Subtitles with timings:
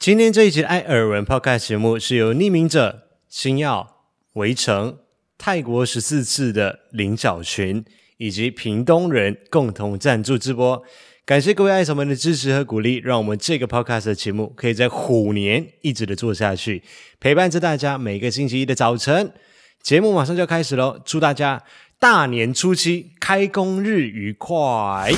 [0.00, 4.96] 今天这一集的艾尔文 Podcast 节目是由匿名者、星耀、围城、
[5.36, 7.84] 泰国十四次的林小群
[8.16, 10.82] 以及屏东人共同赞助直播。
[11.26, 16.82] 感谢各位爱手们的支持和鼓励，让我们这个 Podcast 的节目可以在虎年一直的做下去，
[17.20, 19.34] 陪伴着大家每个星期一的早晨。
[19.82, 21.62] 节目马上就要开始喽，祝大家
[21.98, 25.12] 大年初七开工日愉快！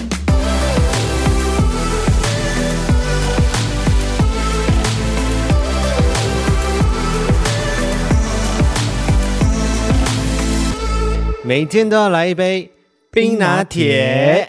[11.45, 12.71] 每天都要来一杯
[13.11, 14.49] 冰拿铁。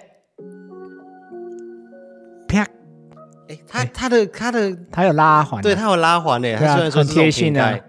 [2.48, 2.62] 啪！
[3.50, 7.64] 哎，它它的它的它有拉环，对，它有拉环诶，它虽然说很贴心的。
[7.64, 7.82] 哎，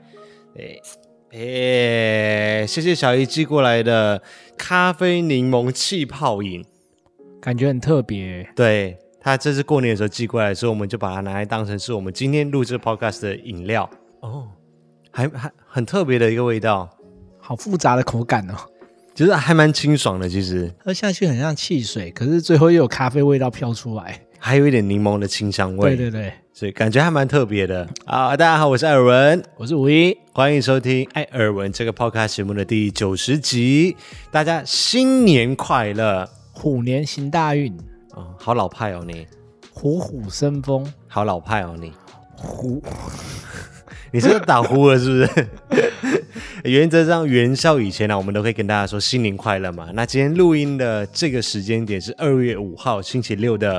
[1.32, 4.22] 哎，谢谢小姨寄过来的
[4.56, 6.64] 咖啡柠檬气泡饮，
[7.42, 8.48] 感觉很特别。
[8.56, 13.88] 对，它这次过年的时候寄过来，所以我们就把它拿来当成是我们今天录制 podcast 的饮料。
[14.20, 14.48] 哦，
[15.10, 16.88] 还还很特别的一个味道，
[17.38, 18.54] 好复杂的口感哦。
[19.14, 25.94] 其实还蛮清爽的，其实喝下去很像汽水，可是最后又有咖啡味道飘出来，还有一点柠檬的清香味。
[25.94, 27.88] 对对对，所以感觉还蛮特别的。
[28.04, 33.96] 好，大家好，我是艾尔文，我是五一，欢迎收听艾尔文这个 podcast 节目的第九十集。
[34.32, 37.72] 大家新年快乐，虎年行大运。
[38.16, 39.24] 哦，好老派哦你，
[39.72, 41.92] 虎虎生风，好老派哦你，
[42.34, 42.82] 虎，
[44.10, 45.48] 你是打呼了是不是？
[46.64, 49.90] 原则上元宵以前呢、啊，我们都可以跟大家说新年快乐嘛。
[49.92, 53.78] 那今天录音的这个时间点是二月五号星期六的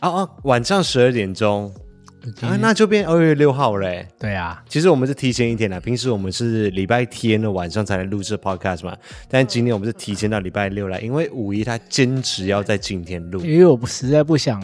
[0.00, 1.70] 哦哦晚上十二点钟
[2.40, 4.08] 啊，那就变二月六号嘞。
[4.18, 8.96] 对啊，其实我们是提前一天的，平时我们是礼拜天的晚上才能录制 podcast 嘛，
[9.28, 14.58] 但今天我们是提前到礼拜六来，因为五一他坚持要在今天录，因为我实在不想。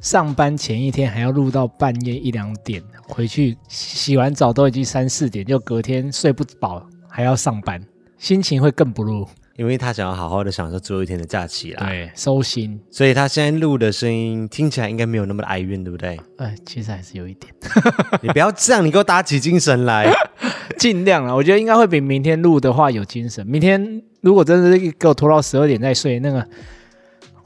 [0.00, 7.82] 上班前一天还要录到半夜一两点，回去洗完澡都已经三四点，就隔天睡不饱还要上班，
[8.16, 9.26] 心情会更不录。
[9.56, 12.80] 因为他想要好好的享受最后一天的假期啦，对，收心。
[12.92, 16.16] 所以他现在录的声音听起来应该没有那么的哀怨，对不对？
[16.36, 17.52] 哎，其实还是有一点。
[18.22, 20.08] 你不要这样，你给我打起精神来，
[20.78, 21.34] 尽量啊！
[21.34, 23.44] 我觉得应该会比明天录的话有精神。
[23.44, 26.46] 明天如果真的是给我拖到十二点再睡，那个。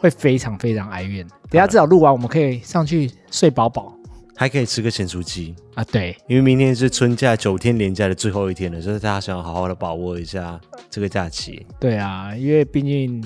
[0.02, 1.24] 会非常非常哀怨。
[1.48, 3.96] 等下至少录完，我们可以上去睡饱饱，
[4.34, 5.84] 还可以吃个咸酥鸡啊！
[5.84, 10.60] 对，因为明天是春假九天连假的最后一天了，所以大家想要好好的把握一下
[10.90, 11.64] 这个假期。
[11.78, 13.22] 对啊，因为毕竟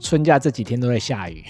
[0.00, 1.44] 春假这几天都在下雨。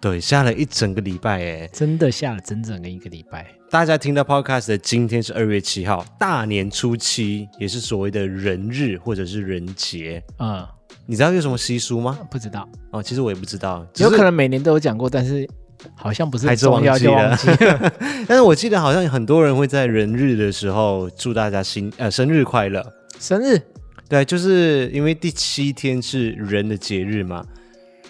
[0.00, 3.44] 对，下了一整个礼拜，哎，真的下了整整的一个礼拜。
[3.70, 10.22] 大家听到 Podcast 的今天是二月七号，大年初七，也是所谓的人日或者是人节。
[10.38, 10.64] 嗯。
[11.06, 12.18] 你知道有什么习俗吗？
[12.30, 15.48] 不知道哦，其实我也不知道，有可能每年都有讲过，但是
[15.96, 17.92] 好像不是重要就忘记了。
[18.28, 22.84] 但是我记得好像很多人会在人日的时候祝大家新呃生日快乐。
[23.18, 23.60] 生日？
[24.08, 27.44] 对，就是因为第七天是人的节日嘛。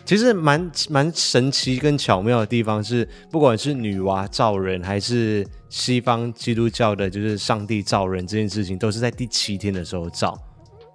[0.05, 10.37] 其实蛮蛮神奇跟巧妙的地方是，不管是女娲造人，还是西方基督教的，就是上帝造人这件事情，都是在第七天的时候造。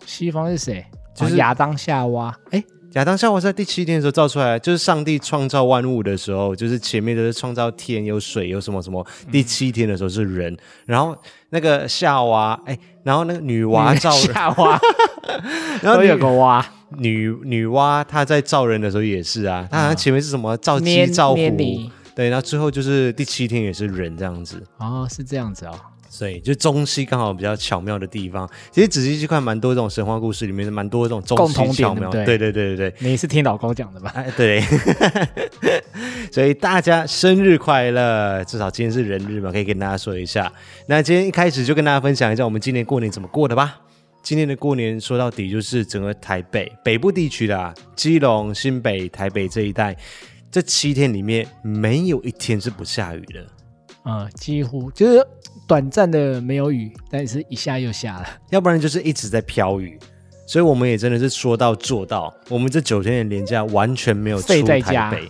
[0.05, 0.85] 西方是谁？
[1.17, 2.63] 就是亚当夏娃，哎，
[2.93, 11.17] 亚当夏娃是在第七天的时候造出来，就是上帝创造万物的时候，就是前面都是创造天有水有什么什么，第七天的时候是人，然后
[11.49, 14.33] 那个夏娃，哎，然后那个女娲造人。
[14.33, 14.79] 夏娃，
[15.81, 16.65] 然后有个娃。
[16.99, 21.37] 女女娲她在造人的时候也是啊，她好像前面是什么造鸡造虎，
[22.15, 25.77] 对，然后最后就是第七天也是人这样子，哦，是这样子哦。
[26.17, 32.09] 所以就中西刚好比较巧妙的地方，其实仔细去看，蛮多这种神话故事里面，蛮多这种中西巧妙。
[32.09, 34.11] 对对对对对，你是听老高讲的吧？
[34.15, 34.63] 哎，对。
[36.33, 38.43] 所以大家生日快乐！
[38.45, 40.51] 至少今天是人日嘛，可以跟大家说一下。
[40.87, 43.79] 那今天一开始就跟大家分享一下我们今年过年怎么过的吧。
[44.23, 49.95] 今年的过年说到底就是整个台北北部地区的啊，基隆、新北、台北这一带，
[50.49, 53.41] 这七天里面没有一天是不下雨的。
[54.01, 55.23] 啊、嗯，几乎就是。
[55.67, 59.99] 短暂的没有雨，但是一下又下了，要不然就是一直在飘雨，
[60.47, 62.33] 所以我们也真的是说到做到。
[62.49, 65.29] 我们这九天的连假完全没有出台北，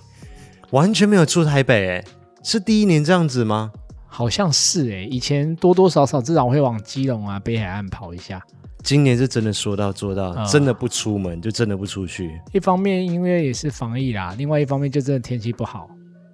[0.69, 2.03] 完全没有出台北，哎，
[2.43, 3.71] 是第一年这样子吗？
[4.05, 8.39] 好像是哎，以前多多少少至少会往基隆啊、北海岸跑一下。
[8.83, 12.39] 今年是真的说到做到，真的不出门就真的不出去。
[12.53, 15.89] 一方面因为也是防疫啦，另外一方面就真的天气不好。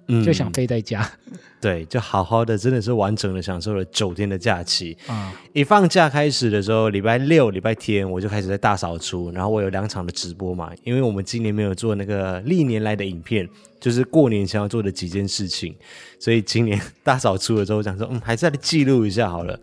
[0.08, 1.08] 嗯就想飞在家。
[1.60, 4.94] 对，就好好的，真的是完整的享受了九天的假期。
[5.06, 13.48] 啊、一放假开始的时候，礼拜六、礼拜天我就开始在大扫除，然后我有两场的直播嘛，因为我们今年没有做那个历年来的影片，
[13.80, 15.74] 就是过年想要做的几件事情，
[16.18, 19.58] 所以今年大扫除的时候，我想说，嗯，还是来记录一下好了。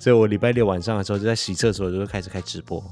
[0.00, 2.82] 所以我礼拜六晚上的时候就在洗厕所的时候开始开直播。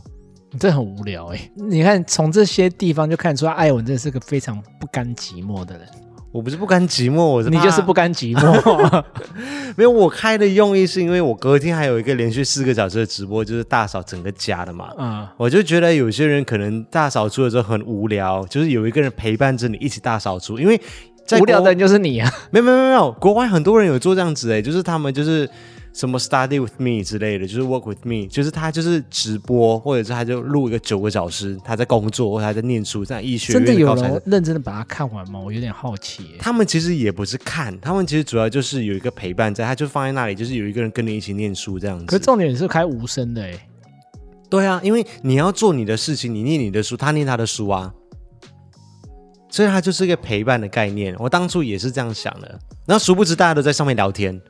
[0.53, 1.53] 你这很无聊哎、欸！
[1.57, 5.89] 你看从这些地方就看出来，艾文真的是个非常不甘寂寞的人。
[6.33, 9.05] 我不是不甘寂寞，我是你就是不甘寂寞。
[9.77, 14.89] 没有，我开的用意是因为我隔天还有一个连续四个小时的直播，就是大扫整个家的嘛。
[14.99, 20.81] 嗯，我就觉得有些人可能大扫除的时候很无聊，就是有一个人陪伴着你一起大扫除，因为
[21.27, 22.31] 在无聊的人就是你啊。
[22.51, 25.49] 没有没有没有，国外很多人有做这样子诶，就是他们就是。
[25.93, 33.65] 什么 study with me 之类的，就是 work with me，就是他就是直播，或者是他就录一个九个小时，他在工作或者他在念书，在医学院。
[33.65, 35.39] 真的有人认真的把它看完吗？
[35.39, 36.37] 我有点好奇。
[36.39, 42.07] 他们其实也不是看，他们其实主要就是有一个陪伴在，他就放在那里，就是有一个人跟你一起念书这样子。
[42.07, 43.69] 可是重点是开无声的哎。
[44.49, 47.93] 对啊，因为你要做你的事情，你念你的书，他念他的书啊，
[49.51, 51.15] 所以他就是一个陪伴的概念。
[51.19, 54.41] 我当初也是这样想的，然后殊不知大家都在上面聊天，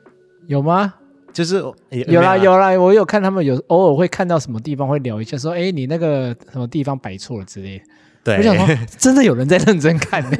[0.47, 0.93] 有吗？
[1.33, 1.55] 就是
[1.89, 7.81] 有啦有啦，我有看他们有偶尔会看到什么地方会聊一下，说哎你那个什么地方摆错了之类。
[8.23, 10.37] 对，我想说真的有人在认真看呢。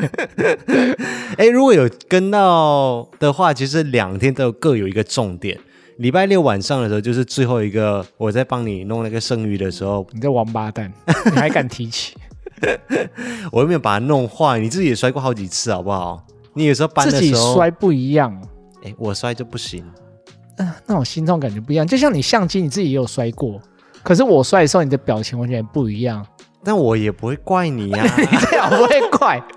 [1.37, 5.59] 哎，如果有跟到的话，其实两天都各有一个重点。
[5.97, 10.91] 礼拜六晚上的时候，就是最后一个我在帮你弄那个剩余的时候，你这王八蛋，
[11.25, 12.15] 你还敢提起？
[13.51, 14.59] 我又没有把它弄坏？
[14.59, 16.25] 你自己也摔过好几次，好不好？
[16.53, 18.41] 你有时候搬的时候自己摔不一样。
[18.83, 19.83] 哎，我摔就不行。
[20.85, 23.59] 那种心痛感觉不一样，就像你相机，你自己也有摔过，
[24.03, 26.25] 可是我摔的时候，你的表情完全不一样。
[26.63, 29.41] 但我也不会怪你呀、 啊，你这样不会怪。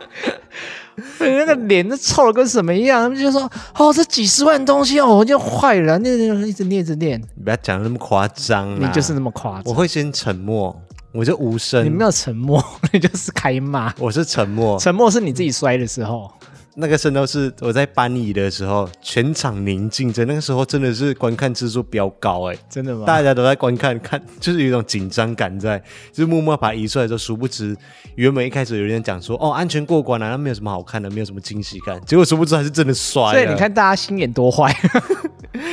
[1.21, 3.03] 你那个脸都臭的跟什么一样？
[3.03, 3.43] 他们就说
[3.77, 7.21] ：“哦，这几十万东西哦，我就坏了。”那那一直念，一直念。
[7.37, 9.63] 你不要讲那么夸张，你就是那么夸张。
[9.67, 10.75] 我会先沉默，
[11.13, 11.85] 我就无声。
[11.85, 13.95] 你没有沉默， 你就是开骂。
[13.99, 16.33] 我是沉默，沉默是你自己摔的时候。
[16.79, 20.27] 那个圣斗士我在搬椅的时候，全场宁静在。
[20.27, 23.07] 那个时候真的是观看次数飙高，哎，真的吗？
[23.07, 25.79] 大家都在观看，看就是有一种紧张感在，
[26.13, 27.75] 就是默默把移出来的时候，殊不知
[28.17, 31.99] 原本一开始有人讲说，哦，安全过关了，啊，那没有什么好看的，没有什么惊喜感。
[32.05, 33.33] 结果殊不知还是真的摔。
[33.33, 34.71] 所以你看， 大家心眼多坏，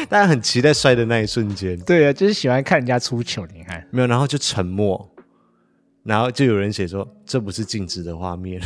[0.08, 1.78] 大家很期待摔的那一瞬间。
[1.82, 3.46] 对啊，就是喜欢看人家出糗。
[3.54, 5.10] 你看，没有，然后就沉默，
[6.04, 8.62] 然后就有人写说，这不是静止的画面。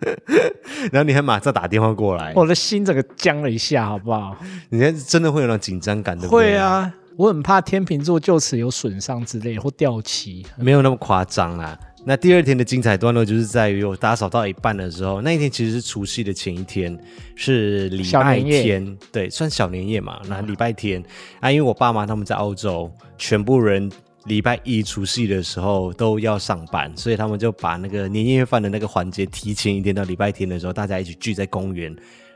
[0.92, 4.36] 然后你还马上打电话过来，我的心整个僵了一下，好不好？
[4.70, 6.52] 你看真的会有那种紧张感，对不对？
[6.52, 11.78] 会啊，我很怕天秤座就此有损伤之类或掉漆，没有那么夸张啦。
[12.04, 16.96] 那第二天的精彩段落就是在于我打扫到一半的时候，那一天其实是除夕的前一天，
[17.34, 20.20] 是礼拜天，对，算小年夜嘛。
[20.28, 21.02] 那礼拜天
[21.40, 23.90] 啊，因为我爸妈他们在澳洲，全部人。
[24.28, 31.92] 礼拜一除夕的时候都要上班，所以他们就把那个年夜饭的那个环节提前一天到礼拜天的时候，大家一起聚在公园，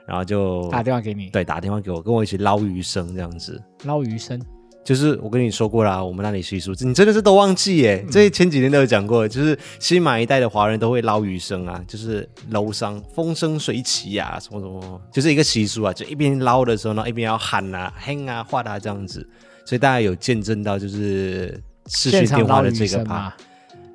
[0.07, 3.63] 然后就打电话给你，对，打电话给我，跟我一起捞鱼生这样子。
[3.85, 4.41] 捞鱼生
[4.83, 8.05] 就是我跟你说过啦，我们那里习俗，你真的是都忘记耶？
[8.11, 19.25] 这、嗯、前几天都有讲过，就是新马一代的华人都会捞鱼生啊，就是楼上风生水起呀、啊，什么什么，就是一个习俗啊，就一边捞的时候呢，一边要喊啊、哼啊、画啊这样子，
[19.65, 21.63] 所以大家有见证到就是。
[21.87, 23.37] 视讯电话的这个吧，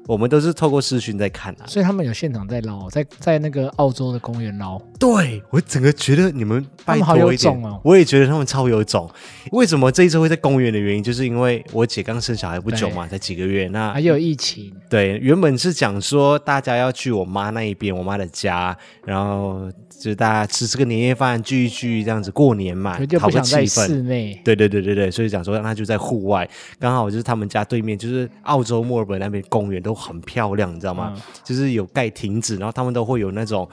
[0.05, 4.79] 我们都是透过视讯在看啊，所以他们有现场在捞，在在那个澳洲的公园捞。
[4.97, 9.09] 对，我整个觉得你们拜托一点哦，我也觉得他们超有种。
[9.51, 14.73] 为什么这一次会在公园的原因，就是因为我姐刚生小孩不久嘛，才几个月，那还有疫情。
[14.89, 18.75] 对，原本是讲说大家要去我妈那一边，我妈的家，
[19.05, 24.39] 然后就是大家吃吃个年夜饭，聚一聚，这样子过年嘛，就不气氛室内。
[24.43, 26.47] 对对对对对，所以讲说让他就在户外，
[26.79, 31.13] 刚好就是他们家对面，就是澳洲墨尔本那边公园都很漂亮，你知道吗？
[31.15, 33.67] 嗯、就是有盖亭子，然后他们都会有那种。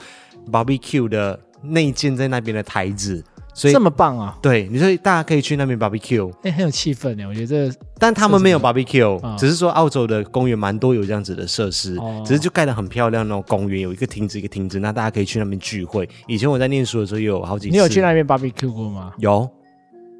[0.51, 3.23] Barbecue 的内建在那边的台子，
[3.57, 4.37] 所以这么棒啊！
[4.41, 7.25] 对，你说大家可以去那边 Barbecue，哎、欸，很有气氛呢。
[7.25, 16.07] 我觉得这，但他们没有 Barbecue，、嗯、只是说澳洲的公园蛮多有这样子的设施，哦、只是就盖得很漂亮那种公园，有一个亭子一个亭子，那大家可以去那边聚会。
[16.27, 19.13] 以前我在念书的时候有好几次，你有去那边 Barbecue 过吗？
[19.19, 19.49] 有，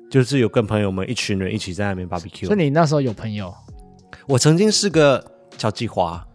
[0.10, 2.46] 就是有跟朋友们一群人一起在那边 Barbecue。
[2.46, 3.54] 所以你那时候有朋友？
[4.28, 5.22] 我曾经是个
[5.58, 6.26] 交际花，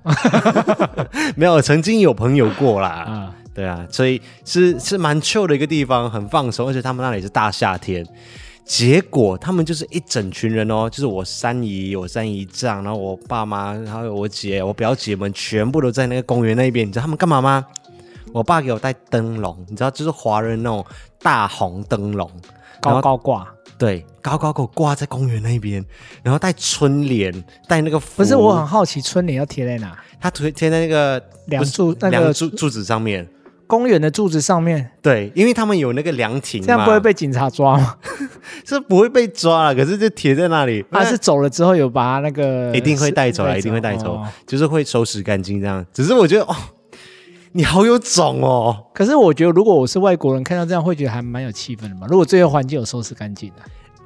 [1.34, 3.06] 没有，曾经有朋友过啦。
[3.08, 8.06] 嗯对啊，所以是是蛮 chill 的一个地方，很放松，而且他们那里是大夏天。
[8.64, 16.86] 结果他们就是一整群人哦，就是我三姨、我三姨丈，然后我爸妈，还有我姐、我表姐们，全部都在那个公园那边。
[16.86, 17.66] 你知道他们干嘛吗？
[18.32, 20.86] 我爸给我带灯笼，你知道，就是华人那种
[21.20, 22.30] 大红灯笼，
[22.80, 23.52] 高高挂。
[23.76, 25.84] 对，高高给我挂在公园那边，
[26.22, 27.32] 然后带春联，
[27.66, 28.18] 带那个符。
[28.18, 29.98] 不是，我很好奇春联要贴在哪？
[30.20, 33.26] 它贴贴在那个梁柱，那个柱柱子上面。
[33.70, 34.90] 公园的柱子上面。
[35.00, 37.96] 对，因为他们有那个凉亭，这样不会被警察抓吗？
[38.66, 40.84] 是不会被抓了，可是就贴在那里。
[40.90, 45.86] 他是走了之后有把他那个一定会带走了，一定会带走，哦、就是会收拾干净这样。
[45.92, 46.56] 只是我觉得哦。
[47.52, 48.86] 你好有种哦！
[48.94, 52.06] 可是我觉得，如果我是外国人，看到这样会觉得还蛮有气氛的嘛。
[52.08, 53.62] 如果这些环境有收拾干净的，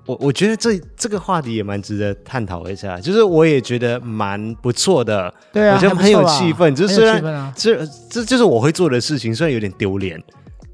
[0.06, 2.98] 我我觉得这这个话题也蛮值得探讨一下。
[3.00, 6.74] 就是我也觉得蛮不错的，对啊，我觉得很有气氛。
[6.74, 10.22] 就是虽然这、啊、这就是我会做的事情，虽然有点丢脸。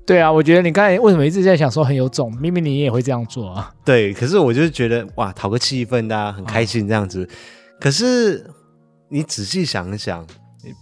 [0.07, 2.35] 对啊，我觉得你刚才为什么一直在想说很有种？
[2.41, 3.73] 明明你也会这样做啊。
[3.85, 7.25] 对，可是我就是觉得哇，讨个气氛，大家很开心这样子。
[7.25, 7.29] 哦、
[7.81, 8.45] 可是
[9.09, 10.27] 你仔细想一想。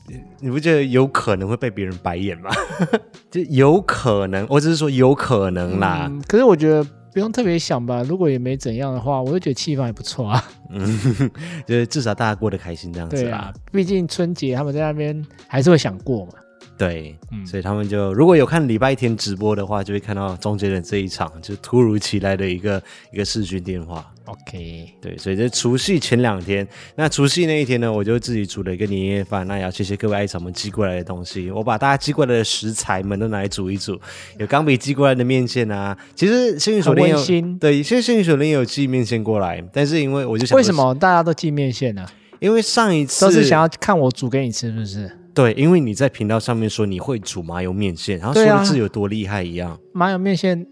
[0.09, 2.50] 你你不觉得有可能会被别人白眼吗？
[3.31, 6.09] 就有可能，我只是说有可能啦。
[6.11, 8.03] 嗯、可是我觉得不用特别想吧。
[8.03, 10.45] 如果也没怎样的话，我就觉得气氛还不错啊。
[10.71, 11.31] 嗯，
[11.67, 13.17] 就是至少大家过得开心这样子。
[13.17, 16.33] 对啊，毕竟春节他们在那边还是会想过嘛。
[16.77, 22.81] 对，嗯、所以他们就如果有看礼拜天直播的话，就会看到中间的这一场，就突如其来的一个
[23.12, 24.07] 一个视讯电话。
[24.28, 26.66] OK，对，所以这除夕前两天，
[26.97, 29.47] 那除夕那一天呢，我就自己煮了一个年夜饭。
[29.47, 33.99] 那也要谢谢各位爱草们寄过来的东西，我把大家寄过来的食材们都拿来煮一煮。
[34.38, 37.18] 有钢笔寄过来的面线啊，其实幸运手链有，
[37.58, 42.06] 对，其实幸运手链也有寄面线过来，但是因为我就想，为什么大家都寄面线呢？
[42.38, 45.11] 因为上一次都是想要看我煮给你吃，是不是？
[45.32, 49.70] 对，因为你在频道上面说你会煮麻油面线，然后说的字有多厉害一样。
[49.70, 50.66] 啊、麻油面线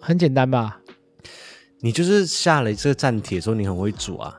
[0.00, 0.80] 很简单吧？
[1.84, 4.34] 你就是下了这个站帖，说你很会煮啊。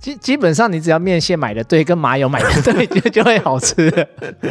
[0.00, 3.90] 基基本上你只要面线买的对，跟麻油买的对，就就会好吃。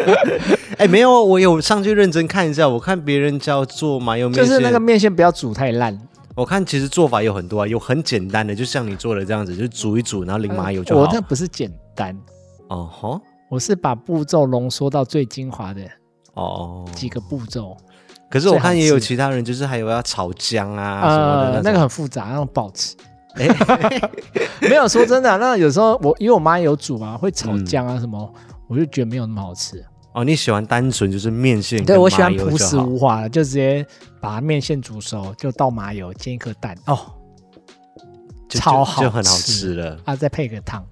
[0.77, 5.97] 哎，没有，我有上去认真看一下，我看别人叫做麻油面线，就是那个面线不要煮太烂。
[6.35, 11.03] 我看其实做法有很多啊，有很简单的，就像你做的这样子，就煮一煮，然后淋麻油就好。
[11.03, 12.13] 我那不是简单
[12.67, 15.81] 哦吼，我是把步骤浓缩到最精华的
[16.33, 17.77] 哦几个步骤。
[18.31, 22.95] 可是我看也有其他人，就是还有要炒姜啊什么的，呃，那个很复杂，那种不好吃。
[23.35, 23.47] 哎，
[24.61, 29.83] 没有说真的，那有时候我因为我妈有煮嘛，会炒姜啊什么，嗯、我就觉得没有那么好吃。
[30.13, 31.83] 哦，你喜欢单纯就是面线？
[31.85, 33.85] 对，我喜欢朴实无华的，就直接
[34.19, 36.99] 把面线煮熟，就倒麻油，煎一颗蛋，哦，
[38.49, 40.85] 超好吃，就很好吃了啊，再配个汤。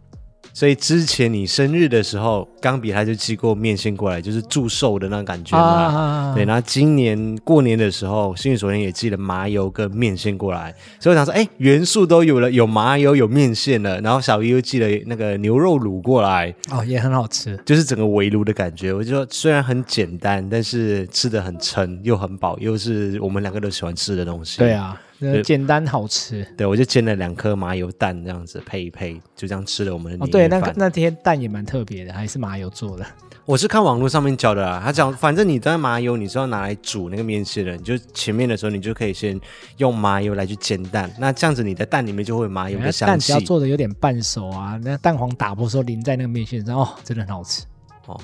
[0.54, 5.64] 所以之前你生日的时候，钢笔他就寄过面线过来，就是祝寿的那种感觉嘛。
[5.64, 14.00] 啊、对，然后今年过年的时候，幸运昨天也寄了麻油跟面线过来，所以我想说，哎，元素都有了，有麻油，有面线了。
[14.02, 18.94] 然后小姨又寄了那个牛肉卤过来，哦，也很好吃，就是整个围炉的感觉。
[18.94, 24.58] 我就说，虽然很简单，但是吃的很撑，又很饱，又是我们两个都喜欢吃的东西。
[24.60, 25.00] 对啊。
[25.44, 30.26] 简单好吃，对，我就煎了两颗麻油蛋，这样子配一配，就这样吃了我们的。
[30.26, 33.06] 哦，对，那个那天蛋也蛮特别的，还是麻油做的。
[33.46, 39.40] 我是看网络上面教的啦，他讲，反正你在麻油，你是要拿来煮那个面线的，你就前面的时候你就可以先
[39.78, 43.10] 用麻油来去煎蛋，那这样子你的蛋里面就会有麻油的香气。
[43.12, 47.64] 蛋只要做的有点半熟啊，那蛋黄打破时候淋在那个面线上，哦，真的很好吃。
[48.06, 48.18] 哦。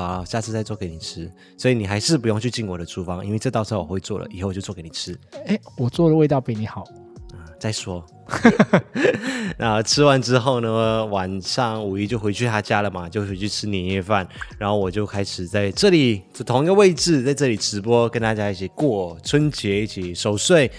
[0.00, 5.18] 好，下次再做给你吃，所以你还是不用去进我的厨房，因为这道菜我会做了，以后我就做给你吃。
[5.46, 6.84] 哎，我做的味道比你好。
[7.32, 8.04] 嗯，再说。
[9.58, 14.26] 那吃完之后呢，晚上五一就回去他家了嘛，就回去吃年夜饭，
[14.58, 20.70] 然后我就开始在这里，就同一个位置，在这里直播，跟大家一起过春节，一起守岁，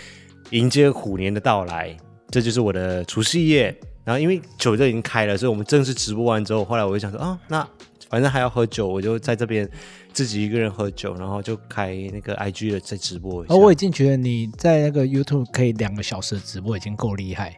[0.51, 1.95] 迎接虎年的到来。
[2.29, 3.77] 这就是我的除夕夜。
[4.03, 7.67] 然后因为酒就已经开了，所以我们正式直播完之后，后来我就想说，啊，那。
[8.11, 9.67] 反正还要喝酒，我就在这边
[10.11, 13.53] 自己一个人喝酒，然后就开那个 IG 的在直播一下。
[13.53, 17.55] 而我已经觉得你在那个 YouTube 可以两个小时的直播已经够厉害，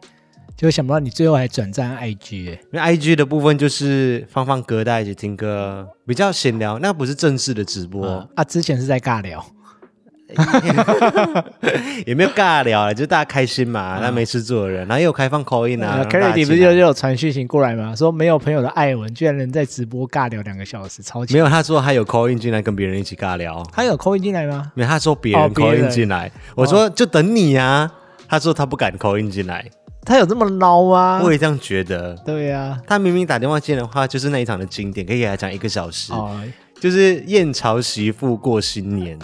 [0.56, 8.44] 就想不到你最后还转战 IG，因为 IG 的部分就是放放歌，大家一起听歌，比较闲聊，那不是正式的直播嗯，啊。
[8.44, 9.44] 之前是在尬聊。
[12.06, 13.98] 也没有尬聊，就大家开心嘛。
[14.00, 16.04] 那、嗯、没事做的人，然后又有开放 call in 啊。
[16.10, 17.94] Kerry 不是就有传讯息过来吗？
[17.96, 21.34] 说没有朋友的艾文居然能在直播尬聊两个小时，超级。
[21.34, 23.62] 没有，他说他有 call in 进来跟别人一起尬聊。
[23.72, 24.72] 他有 call in 进来吗？
[24.74, 26.26] 没有，他说别人 call in 进来。
[26.28, 27.92] 哦、我说就等你呀、啊。
[28.28, 29.64] 他说他不敢 call in 进来。
[30.06, 31.20] 他有这么孬吗？
[31.22, 32.14] 我也这样觉得。
[32.26, 36.12] 对呀、啊，他明明打电话进来的话，就是那一场的经典，可以给他讲一个小时。
[36.12, 36.38] 哦、
[36.78, 39.18] 就是燕巢媳妇过新年。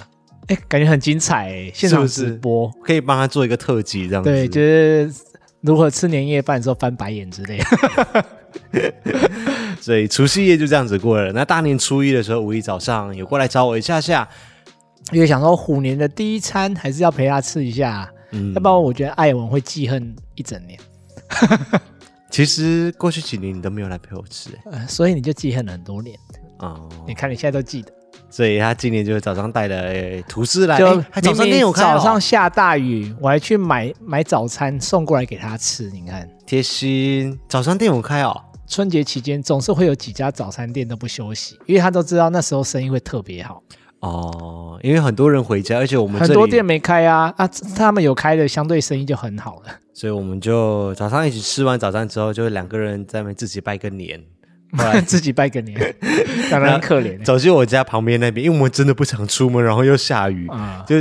[0.51, 1.71] 哎，感觉很精彩哎！
[1.73, 4.29] 现场直播可以帮他做一个特辑，这样子。
[4.29, 5.09] 对，就是
[5.61, 8.27] 如何吃年夜饭的时候翻白眼之类的。
[9.81, 11.33] 所以除夕夜就这样子过了。
[11.33, 14.29] 那大年初一的时候，五一早上有过来找我一下下，
[15.13, 20.77] 因为想说虎年的第一餐还是要陪他吃一下，嗯，要不然我觉得艾文会记恨一整年。
[22.29, 26.19] 其实过去几年你都没有来陪我吃，呃，所以你就记恨了很多年。
[26.59, 27.93] 哦，你看你现在都记得。
[28.29, 35.91] 所以他今年就早上带了吐司来，就早上店有开，早上下大雨，我还去买买早餐送过来给他吃。
[35.91, 37.39] 你看，贴心。
[37.49, 38.41] 早餐店有开哦。
[38.69, 43.61] 春节期间总是会有几家早餐店都不休息，因为他都知道那时候生意会特别好。
[43.99, 49.67] 哦，因为很多人回家，而且我们很多店没开啊啊，他们有开的，相对生意就很好了。
[49.93, 54.23] 所以我们就早上一起吃完早餐之后，就两个人在自己拜个年。
[55.07, 55.95] 自己拜个年，
[56.51, 57.23] 当然很可怜。
[57.25, 60.97] 走进我家旁边那边，因为我们真的不想出门，然后又下雨，嗯、就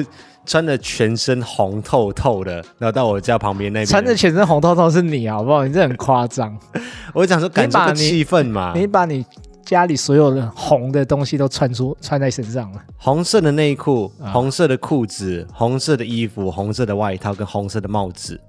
[0.45, 3.85] 穿的全身红透透的，然后到我家旁边那边。
[3.85, 5.65] 穿的全身红透透是你好不好？
[5.65, 6.57] 你这很夸张。
[7.13, 8.81] 我想说，感受个气氛嘛你。
[8.81, 9.23] 你把你
[9.63, 12.81] 家里所有的红的东西都穿出穿在身上了。
[12.97, 18.39] 红色的内裤，红色的裤子，红色的衣服，红色的外套跟红色的帽子。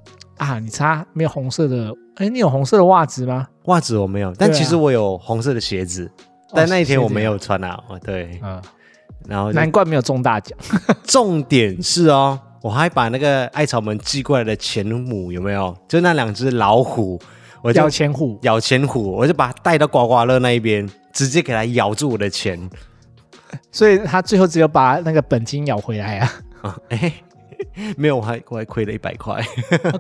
[0.41, 1.93] 啊，你擦没有红色的？
[2.17, 3.47] 哎，你有红色的袜子吗？
[3.65, 6.11] 袜子我没有，但其实我有红色的鞋子，
[6.49, 7.79] 啊、但那一天我没有穿啊。
[7.89, 8.61] 哦，对，嗯，
[9.29, 10.59] 然后难怪没有中大奖。
[11.05, 15.77] 重点是哦，我还把那个艾草们寄过来的钱母有没有？
[15.87, 17.21] 就那两只老虎，
[17.61, 22.59] 我咬钱虎，咬钱虎，我就把它带到刮刮乐那一边，直接给它咬住我的钱，
[23.71, 26.33] 所以他最后只有把那个本金咬回来啊。
[26.63, 27.13] 啊， 哎。
[27.97, 29.43] 没有，我还我还亏了一百块，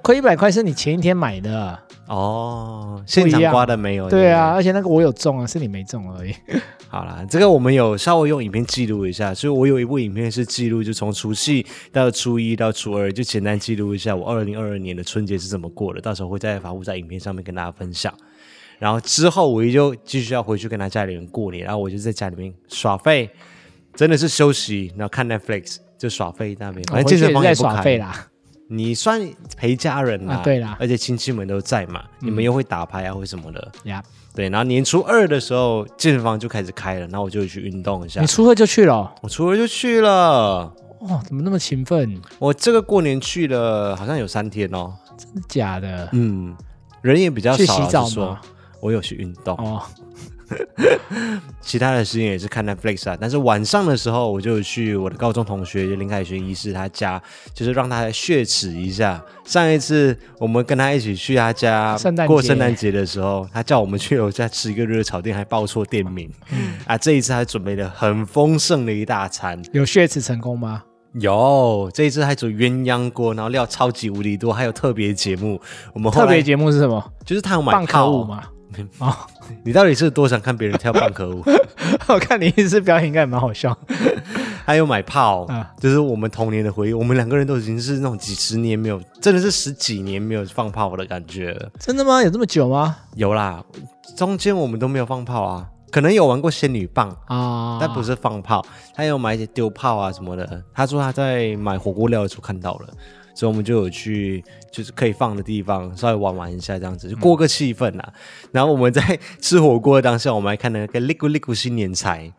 [0.03, 6.35] 亏一百块是你前一天买的哦，现场刮的没有，对啊，而且那个我有中啊，是你没中而已。
[6.89, 18.13] 好啦，这个我们有稍微用影片记录一下，所以我有一部影片是记录，就从除夕到初一到初二，就简单记录一下我二零二二年的春节是怎么过的，到时候会再发布在影片上面跟大家分享。
[18.81, 23.31] 然后之后我也就继续要回去跟他家里人过年，然后我就在家里面耍废，
[23.95, 25.77] 真的是休息，然后看 Netflix。
[26.01, 28.27] 就耍废那边，反正健身房也不开啦。
[28.69, 29.21] 你算
[29.57, 34.03] 陪家人啦，对啦，而且亲戚们都在嘛，你们又会打牌啊或什么的呀。
[34.35, 38.21] 对，然后年初二的时候健身房就开始开了，然后我就去运动一下。
[38.23, 39.13] 你初二就去了？
[39.21, 40.73] 我初二就去了。
[41.01, 42.19] 哇，怎么那么勤奋？
[42.39, 44.95] 我这个过年去了，好像有三天哦。
[45.19, 46.09] 真的假的？
[46.13, 46.57] 嗯，
[47.03, 47.57] 人也比较少。
[47.59, 48.41] 去洗澡吗？
[48.81, 49.83] 我有去运动哦。
[51.61, 57.23] 其他的时间也是看 Netflix 啊，但是晚上的时候我就去我的高中同学林凯旋医师他家，
[57.55, 59.23] 就是让他来雪耻一下。
[59.45, 66.31] 上一次我们跟他一起去他家过圣诞节的时候，他叫我们去楼下吃一个热炒店，还报错店名。
[66.51, 70.83] 嗯、啊，这一次还准备了很丰盛的一大餐，有血耻成功吗？
[71.15, 75.61] 有，这一次还煮鸳鸯锅，然后料超级无敌多，还有特别节目。
[75.93, 77.13] 我们特别节目是什么？
[77.25, 78.43] 就是他有买套舞吗？
[78.99, 79.13] 哦，
[79.65, 81.43] 你到底是多想看别人跳棒壳舞？
[82.09, 83.77] 我看你一次表演应该也蛮好笑。
[84.65, 86.93] 还有买炮，啊、就是我们童年的回忆。
[86.93, 91.69] 我们两个人都已经是那种几十年没有，真的是十几年没有放炮的感觉了。
[91.79, 92.23] 真的吗？
[92.23, 92.97] 有这么久吗？
[93.17, 93.65] 有啦，
[94.17, 98.65] 中间我们都没有放炮啊，可能有玩过仙女棒啊，但不是放炮。
[98.95, 100.63] 他有买一些丢炮啊什么的。
[100.73, 102.89] 他说他在买火锅料的时候看到了。
[103.35, 108.05] 所以我们就有去，就是可以放的地方，稍微玩玩一下，这样子就过个气氛啦。
[108.15, 112.33] 嗯、然后我们在吃火锅的当下，我们还看那个《利古利古新年财》，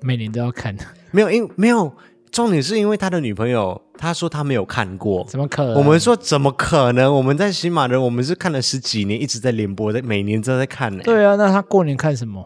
[0.00, 0.84] 每年都要看的。
[1.10, 1.92] 没有，因没有
[2.30, 5.74] 重点是因为他的女朋友，他说他没有看过，怎么可能？
[5.74, 7.14] 我们说怎么可能？
[7.14, 11.02] 我们在喜马人，我们是看了十几年，一直在联播，在每年都在看呢。
[11.04, 12.44] 对啊，那他过年看什么？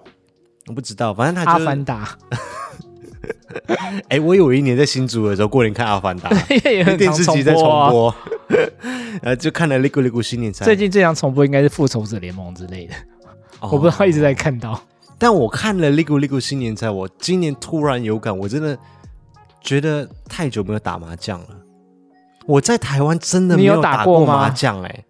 [0.67, 2.19] 我不知道，反正他就是、阿凡达。
[3.69, 6.29] 哎、欸，我有一年在新竹的时候，过年看《阿凡达》，
[6.97, 8.15] 电视机在重播，
[9.23, 10.65] 然后就看了《利古利古新年财》。
[10.67, 12.95] 最近最常重播应该是《复仇者联盟》之类的，
[13.61, 14.81] 哦、我不知道一直在看到。
[15.17, 18.79] 但我看了《利古利古新年财》，我今年突然有感，我真的
[19.61, 21.49] 觉得太久没有打麻将了。
[22.47, 25.05] 我在台湾真的没有打过麻将，哎。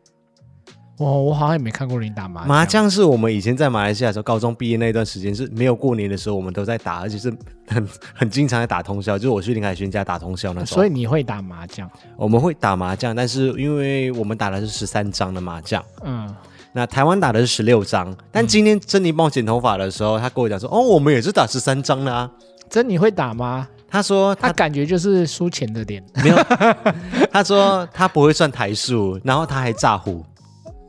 [0.99, 2.49] 哦，我好像也没看过你打麻将。
[2.49, 7.33] 麻将是我们以前在马来西亚的时候，高中毕业那段时间是没有过年的时候，我们都在打，而且是
[7.69, 9.17] 很很经常在打通宵。
[9.17, 10.77] 就是我去林海轩家打通宵那时候。
[10.77, 11.89] 所以你会打麻将？
[12.17, 16.29] 我们会打麻将，但是因为我们打的是十三张的麻将，嗯，
[16.73, 18.13] 那台湾打的是十六张。
[18.33, 22.29] 但今天珍妮帮我剪头发的时候，她跟我讲说：“哦，我们也是打十三张的啊。”
[22.69, 23.69] 珍妮会打吗？
[23.89, 26.05] 她说他，他感觉就是输钱的点。
[26.17, 26.37] 没有，
[27.31, 30.25] 她说她不会算台数，然后她还诈胡。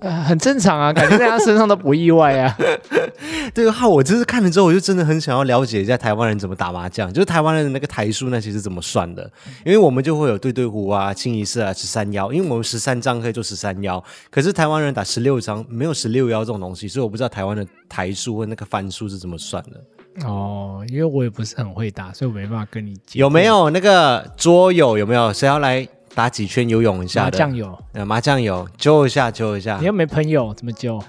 [0.01, 2.57] 呃，很正常啊，感觉在他身上都不意外啊。
[3.53, 9.29] 这个，哈，我就是看了之后，我就真的很想要了解一下台湾人怎么打麻将，就是台湾人的那个台数那些是怎么算的？
[9.65, 20.27] 因为我们就会有对对胡啊、清一色啊、十三幺，因为我们十三张可以做十三幺，可是台湾人打十六张没有十六幺这种东西，所以我不知道台湾的台数或那个番数是怎么算的。
[20.27, 23.19] 哦，因为我也不是很会打，所以我没办法跟你讲。
[23.19, 24.97] 有没有那个桌友？
[24.97, 25.87] 有没有谁要来
[26.19, 27.31] 打几圈游泳一下的？
[27.31, 29.77] 麻将有，呃，麻将有，揪一下，揪一下。
[29.79, 31.01] 你又没朋友，怎么揪？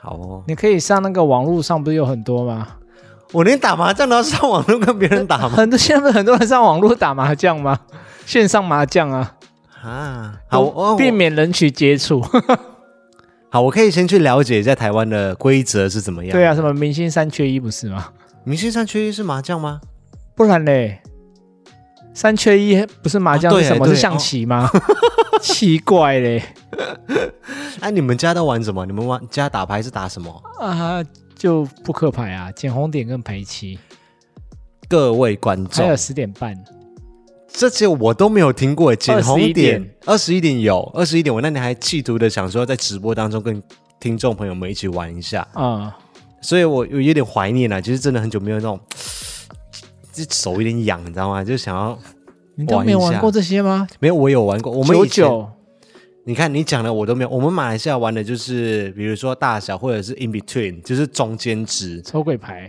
[0.00, 2.68] 好哦，你可以上那个网络上，不是有很多吗？
[3.32, 5.48] 我连打麻将都要上网络跟别人打吗？
[5.58, 7.80] 很多现在不是很多人上网络打麻将吗？
[8.24, 9.34] 线上麻将啊
[9.82, 12.24] 啊，好，避免人群接触。
[13.50, 16.30] 好，我可以先去了解一下台湾的规则是怎么样。
[16.32, 18.10] 对啊，什么明星三缺一不是吗？
[18.44, 19.80] 明星三缺一是麻将吗？
[20.36, 21.02] 不然嘞，
[22.18, 23.86] 三缺一不是麻将是什么？
[23.86, 24.68] 是象棋吗？
[25.40, 26.42] 奇怪嘞。
[27.78, 28.84] 哎，你们家都玩什么？
[28.84, 30.28] 你们玩家打牌是打什么
[30.58, 31.00] 啊？
[31.36, 33.78] 就扑克牌啊，捡红点跟赔棋。
[34.88, 36.58] 各位观众，还有十点半，
[37.46, 38.92] 这些我都没有听过。
[38.96, 43.62] 捡红点，二十一点有，二十一点我那天还企图的想说在直播当中跟
[44.00, 45.92] 听众朋友们一起玩一下啊，嗯、
[46.40, 47.80] 所以我有有点怀念啊。
[47.80, 48.80] 其实真的很久没有那种，
[50.24, 51.44] 这手有点痒，你知道吗？
[51.44, 51.98] 就想要。
[52.60, 53.86] 你都没有玩过这些吗？
[54.00, 54.72] 没有，我有玩过。
[54.72, 55.48] 我们九九
[56.24, 57.30] 你看，你讲的我都没有。
[57.30, 62.68] 我们马来西亚玩的就是，比如说大小或者是 in between，就是中间值抽鬼牌。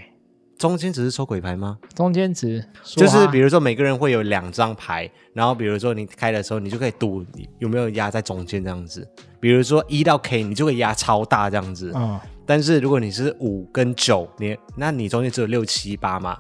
[0.60, 1.80] 中间值是抽鬼牌吗？
[1.96, 7.26] 中间值就是比如说每个人会有两张牌，然后比如说你开的时候，你就可以赌
[7.58, 9.08] 有没有压在中间这样子。
[9.40, 11.92] 比如说一到 K，你就会压超大这样子。
[11.96, 12.20] 嗯。
[12.46, 16.38] 但是如果你是五跟九，你那你中间只有六七八嘛？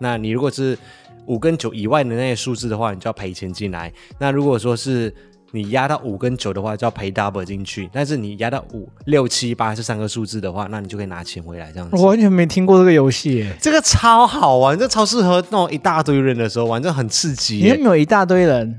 [0.00, 0.78] 那你如果是
[1.26, 3.92] 五跟九以外的那些数字的话，你就要赔钱进来。
[4.18, 5.12] 那如果说是
[5.52, 7.88] 你压到五跟九的话，就要赔 double 进去。
[7.92, 11.96] 但是你压到五六七八这三个数字的话，那你就可以拿钱回来这样子。
[11.96, 17.56] 我完全没听过这个游戏，这个超好玩，这超适合那种一大堆人的时候玩，这很刺激。
[17.56, 18.78] 你有没有一大堆人？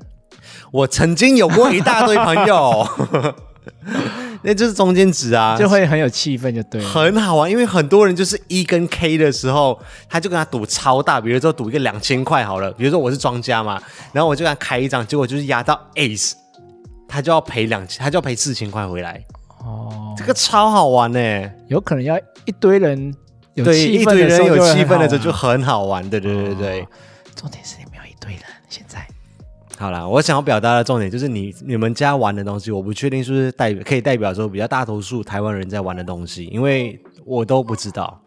[0.72, 2.88] 我曾经有过一大堆朋友，
[4.42, 7.50] 那就是中间值啊，就会很有气氛，就对了，很好玩。
[7.50, 13.82] 因为很多人就是一跟 K 的时候，他就跟他赌超大，比如说赌一个两千块好了，比如说我是庄家嘛，
[14.14, 16.34] 然后我就跟他开一张，结果就是压到 Ace。
[17.12, 19.20] 他就要赔两千，他就要赔四千块回来。
[19.66, 23.12] 哦，这个超好玩呢，有可能要一堆人
[23.56, 26.08] 有气氛的时候，一堆人有气氛的时候就很好玩。
[26.08, 26.88] 对对对对，
[27.36, 28.42] 重点是你没有一堆人。
[28.70, 29.04] 现在
[29.80, 38.20] 好啦，我想要表达的重点就是你你们家玩的东西，我不确定是不是代可以代表说比较大多数台湾人在玩的东西，因为我都不知道。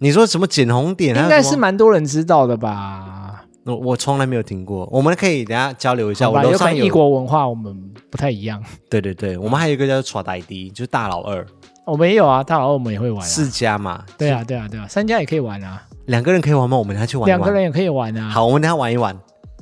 [0.00, 1.14] 你说什么捡红点？
[1.16, 3.44] 应该是蛮多人知道的吧。
[3.64, 6.28] 我我从来没有听过，我们可以等下交流一下。
[6.28, 7.72] 吧我楼上有异国文化，我们
[8.10, 8.60] 不太一样。
[8.88, 11.46] 对对对，我们还有一个叫做 Tradi，就是大老二。
[11.86, 13.24] 我们也有啊，大老二我们也会玩、啊。
[13.24, 14.02] 四家嘛。
[14.18, 15.80] 对啊对啊对啊，三家也可以玩啊。
[16.06, 16.76] 两个人可以玩吗？
[16.76, 17.38] 我们等下去玩，玩。
[17.38, 18.30] 两个人也可以玩啊。
[18.30, 19.16] 好，我们等下玩一玩。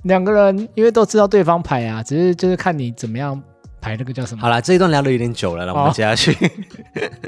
[0.09, 3.41] 两个人因为都知道对方牌啊，只是就是看你怎么样。
[3.81, 4.43] 排那个叫什么？
[4.43, 6.37] 好了，这一段聊的有点久了，那我们接下去。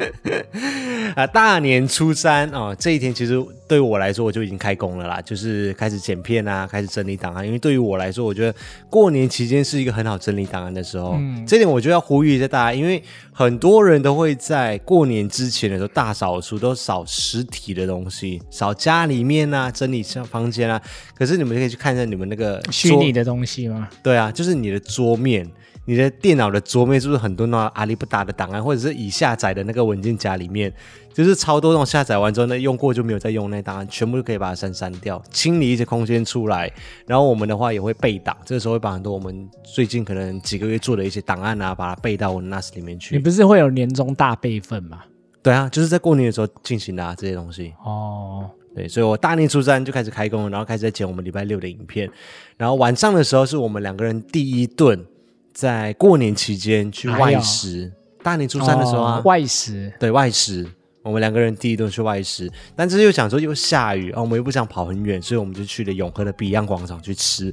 [1.15, 7.47] 啊，大年初三哦，这一天其实对于我来说，我就已经开工了啦，就是开始剪片啊，开始整理档案。
[7.47, 8.53] 因为对于我来说，我觉得
[8.89, 11.13] 过年期间是一个很好整理档案的时候。
[11.21, 13.01] 嗯，这点我就要呼吁一下大家，因为
[13.41, 20.79] 很多人都会在过年之前的时候大扫除，都扫实体的东西，扫家里面啊，整理像房间啊。
[21.15, 23.89] 可是你们可以去看一下你们那个虚拟的东西吗？
[24.03, 25.51] 对啊，就是你的桌面。
[25.87, 30.73] 你的电脑的桌面是不是很多那种阿里不达的档案，或者是已下载的那个文件夹里面，
[31.13, 36.71] 就是超多那种下载完之后呢，用过就没有再用那档案，全部都可以把它删删掉，清理一些空间出来。
[37.07, 43.17] 然后我们的话也会备档，这个时候会把很多我们最近可能几个月做的一些档案啊，把它备到我的 NAS 里面去。
[43.17, 45.03] 你不是会有年终大备份吗？
[45.43, 47.73] 对啊，就是在过年的时候进行的啊，这些东西。
[47.85, 52.11] 哦，对，所以我大年初三就开始开工，然后开始在剪我们礼拜六的影片，
[52.57, 55.05] 然后晚上的时候是我们两个人第一顿。
[55.53, 60.65] 在过年期间去外食，大年初三的时候啊，哦、外食对外食，
[61.03, 67.53] 我们两个人第一顿去外食，但是又想说又下雨啊，我们又不想跑很远，所以我们就去了永和的 Beyond 广场去吃。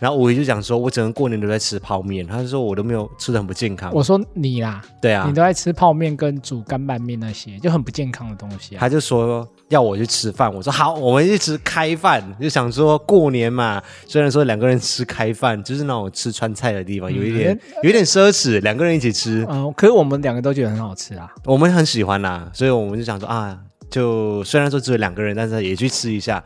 [0.00, 3.90] 然后我就讲说，我整个过年都在吃泡面，他就说我都没有吃的很不健康。
[3.94, 8.80] 我说你啦，对啊，你都在吃泡面跟煮干拌面那些，就很不健康的东西啊。
[8.80, 19.46] 他就说要我去吃饭，我说好，我们一起吃开饭，就想说过年嘛，虽然说两个人吃开饭，就是那种吃川菜的地方，有一点有一点奢侈，两个人一起吃。
[19.48, 23.56] 嗯，可是我们两个都觉得很好吃啊，我们很喜欢呐，所以我们就想说啊，
[23.88, 26.42] 就虽然说只有两个人，但是也去吃一下。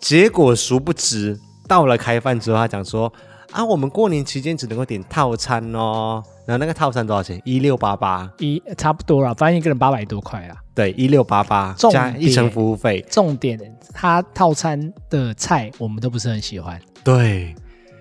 [0.00, 1.38] 结果殊不知。
[1.68, 3.12] 到了开饭之后，他讲说
[3.52, 6.20] ：“啊，我们过年期间只能够点套餐哦。
[6.46, 7.40] 然后那个套餐多少钱？
[7.44, 10.56] 一六八八，一差不多了，反正一个人八百多块啊。
[10.74, 13.04] 对，一六八八加一层服务费。
[13.10, 13.60] 重点，
[13.92, 16.80] 他套餐的菜我们都不是很喜欢。
[17.04, 17.54] 对。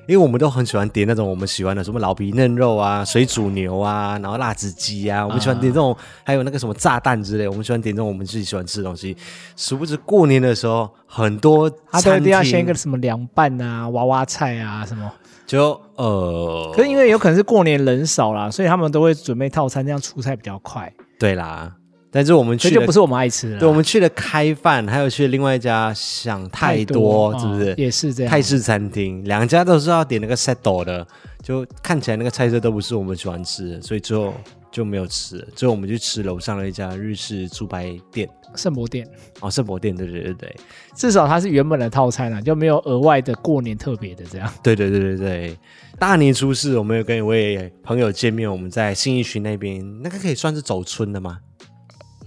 [0.07, 9.15] 因为我们都很喜欢点那种我们喜欢的，什么老皮嫩肉啊、水煮牛啊，然后辣子鸡啊，我们喜欢点这种，啊、还有那个什么炸弹之类，我们喜欢点这种我们自己喜欢吃的东西。
[9.57, 15.11] 殊不知过年的时候，很多餐厅、啊、一定要先一个什么凉拌啊、娃娃菜啊什么，
[15.45, 20.91] 就呃，可是因为有可能是过年人少啦，所以他们都会准备套餐，这样出菜比较快。
[21.19, 21.73] 对啦。
[22.09, 27.71] 但是我们去就不是我们爱吃的，对，我们去了开饭，还有去了另外一家想太多，太多是不是？
[27.71, 28.31] 哦、也是这样。
[28.31, 31.05] 泰式餐厅，两家都是要点那个 settle 的，
[31.43, 34.33] 就看起来那个菜色都不是我们喜欢吃的，所以最后
[34.71, 35.47] 就没有吃了。
[35.53, 39.05] 最后我们去吃楼上的一家日式猪排店，圣博店。
[39.41, 40.55] 哦，圣博店，对对对对，
[40.95, 44.51] 至少它是原本的套餐啊，就没有额外的过年特别的这样。
[44.63, 45.57] 对对对对对，
[45.99, 51.39] 大年初四我们有跟一位朋友见面，我们在信义区那边，那个可以算是走村的吗？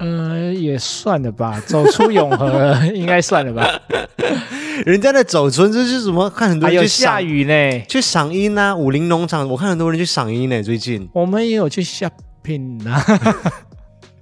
[0.01, 3.69] 嗯、呃，也算了吧，走出永和了 应该算了吧。
[4.87, 6.29] 人家的走村这是什么？
[6.31, 10.63] 看很多人去、啊、下雨呢，去赏樱啊，武林农场，我看很多人去赏樱呢。
[10.63, 13.05] 最近我们也有去 shopping 啊。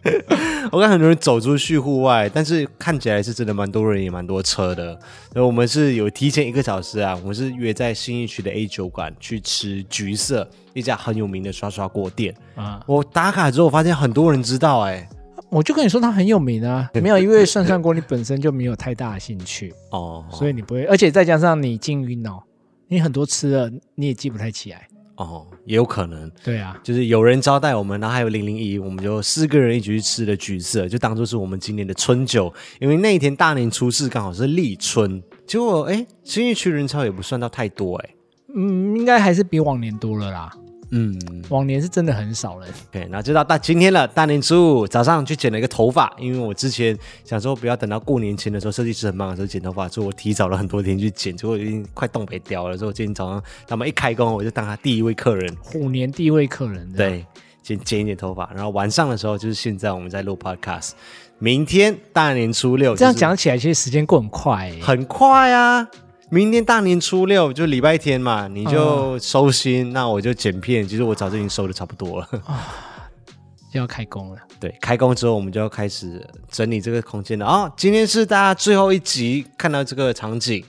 [0.72, 4.98] 我看很多人走出去户外，但是看起来是真的蛮多人，也蛮多车的。
[5.32, 12.80] 所以我们是有提前一个小时啊，我们是约在新义区的 A 酒馆去吃橘色一家很有名的刷刷锅店啊。
[12.86, 15.08] 我打卡之后，我发现很多人知道、欸，哎。
[15.50, 22.42] 我就跟你说，它很有名啊，没有，因为涮涮锅你本身就没有太大的兴趣哦，所以你不会，而且再加上你经营哦，
[22.88, 24.86] 你很多吃了你也记不太起来。
[25.16, 38.10] 哦，也有可能，对啊，就是有人招待我们，然后还有零零一，我们就四个人一起去吃的橘色，就当做是我们今年的春酒，因为那一天大年初四刚好是立春，结果哎，新义区人潮也不算到太多哎，
[38.54, 40.52] 嗯，应该还是比往年多了啦。
[40.90, 41.18] 嗯，
[41.50, 42.68] 往年是真的很少人。
[42.90, 52.76] 对，那就到大今天了，大年初五早上去剪了一个头发，因为我之前想说不要等到过年前的时候，设计师很忙的时候剪头发，所以我提早了很多天去剪，结果已经快冻北掉了。
[52.76, 56.90] 所以我今天早上他们一开工，我就当他第一位客人，虎年第一位客人。
[56.94, 57.24] 对，
[57.62, 60.92] 先剪一点头发，然后晚上的时候就是现在我们在录 podcast，
[61.38, 65.86] 明天大年初六，这样讲起来其实时间过很快，很快啊。
[66.30, 70.86] 明天大年初六就礼拜天嘛，你就收心，嗯、那我就剪片。
[70.86, 72.68] 其实我早就已经收的差不多了，啊，
[73.72, 74.36] 就要开工了。
[74.60, 77.72] 对，开工之后我们就要开始整理这个空间了啊，哦！
[77.76, 80.62] 今天是大家最后一集看到这个场景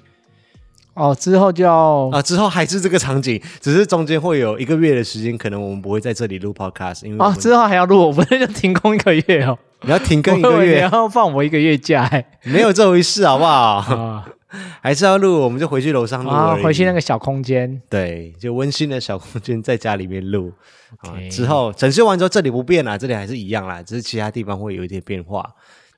[0.94, 9.58] 哦，之后就要啊，之后还是这个场景，只是中间会有一个月的时间，可能我们不会在这里录 podcast，因为啊，之后还要录，我不会就停工一个月哦。
[9.82, 12.10] 你要停更一个月，然后放我一个月假，
[12.44, 13.52] 没有这回事，好不好？
[13.52, 14.26] 啊
[14.82, 20.52] 还是要录，我们就回去楼上录啊，回去那个小空间，对，就温馨的小空间，在家里面录。
[21.30, 25.48] 之后整修完之后，这里不变啦，这里还是一样啦，只是其他地方会有一点变化。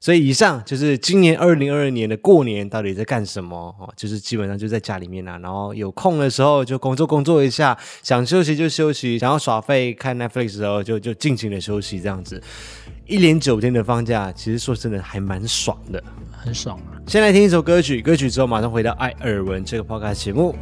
[0.01, 3.55] 所以以上就是今年二零二二年的过年到底在干什么？
[3.79, 12.41] 哦，就是基本上就在家里面啦，然后有空的时候就工作工作一下，想休息就休息，想要耍废看 Netflix 的时候就就尽情的休息，这样子。
[13.05, 16.03] 一连九天的放假，其实说真的还蛮爽的。
[16.31, 16.97] 很爽啊！
[17.05, 20.55] 先来听一首歌曲，歌曲之后马上回到艾尔文这个 podcast 节目。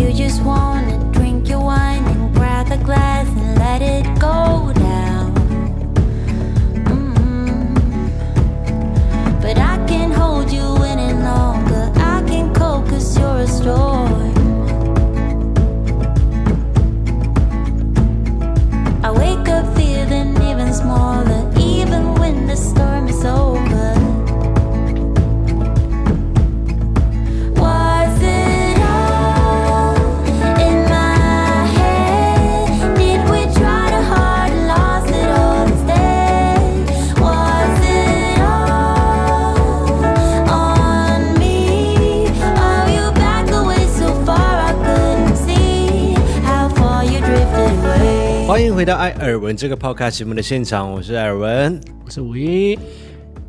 [0.00, 5.34] you just wanna drink your wine and grab a glass and let it go down.
[6.88, 7.74] Mm-hmm.
[9.42, 11.92] But I can't hold you any longer.
[11.96, 14.32] I can't cope cause you're a storm.
[19.04, 23.69] I wake up feeling even smaller, even when the storm is over.
[48.80, 52.78] 回到艾尔文这个 podcast 节目的现场，我是艾尔文，我是五一。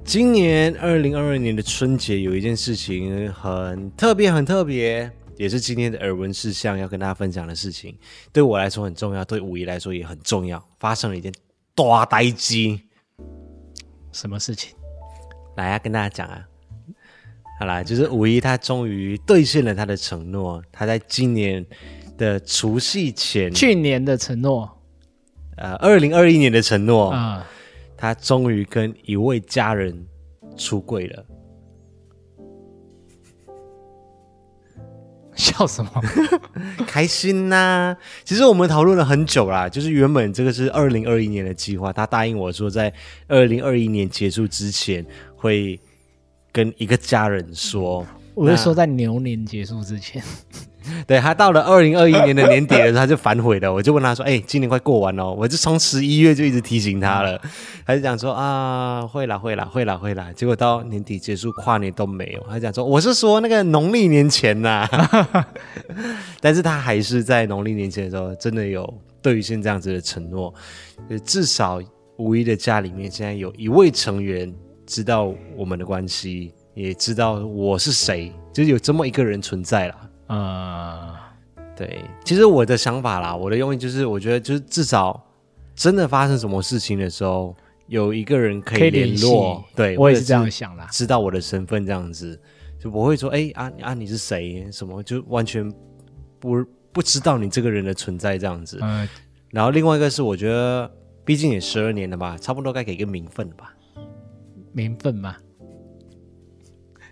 [0.03, 7.97] 今年二零二二年的春节有一件事情很特别，很特别，也是今天的耳闻事项要跟大家分享的事情。
[8.33, 10.61] 对我来说很重要，对五一来说也很重要。
[10.81, 11.31] 发生了一件
[11.73, 12.81] 大呆机，
[14.11, 14.75] 什么事情？
[15.55, 16.45] 来啊，跟大家讲啊。
[17.57, 21.65] 好啦，就是五一他终于兑现了他的承诺，他在今年
[22.17, 24.69] 的除夕前，去年的承诺。
[25.57, 27.47] 呃，二零二一年的承诺啊，
[27.97, 30.05] 他终于跟一位家人
[30.57, 31.25] 出柜了。
[35.35, 35.91] 笑什么？
[36.85, 37.97] 开心呐、啊！
[38.23, 42.93] 其实我们讨论了很久啦，就是原本这个是二零二一年的计划，他答应我说在
[43.27, 45.79] 二零二一年结束之前会
[46.51, 48.05] 跟一个家人说。
[48.33, 50.23] 我是说在牛年结束之前。
[51.05, 53.71] 对，他到了二零二一年的年底的时候， 他就反悔了。
[53.71, 57.39] 我就问他说：“哎、欸，今年快过完了，我就从十一月就一直提醒他了，
[57.85, 60.31] 他就讲说啊，会啦，会啦，会啦，会啦。
[60.33, 62.43] 结果到年底结束，跨年都没有。
[62.49, 64.87] 他讲说，我是说那个农历年前呐，
[66.41, 68.91] 但是他还是在农历年前的时候，真的有
[69.21, 70.51] 兑现这样子的承诺。
[71.23, 71.79] 至少
[72.17, 74.51] 五一的家里面现在有一位成员
[74.87, 79.95] 知道我们的关系，也知道我是谁，就是有这么一个人存在了。”
[80.33, 81.13] 呃，
[81.75, 85.21] 对，其实我的想法啦，我的用意就是，我觉得就是至少
[85.75, 87.53] 真的发生什么事情的时候，
[87.87, 89.61] 有一个人可以联络。
[89.75, 92.39] 对，我也是这样想啦，知道我的身份这样子，
[92.79, 94.71] 就不会说，哎啊啊，你是谁？
[94.71, 95.69] 什么就完全
[96.39, 98.79] 不不知道你这个人的存在这样子。
[98.81, 99.05] 嗯，
[99.49, 100.89] 然后另外一个是，我觉得
[101.25, 103.73] 毕竟也十二年了吧，差不多该给一个名分了吧？
[104.71, 105.35] 名分嘛？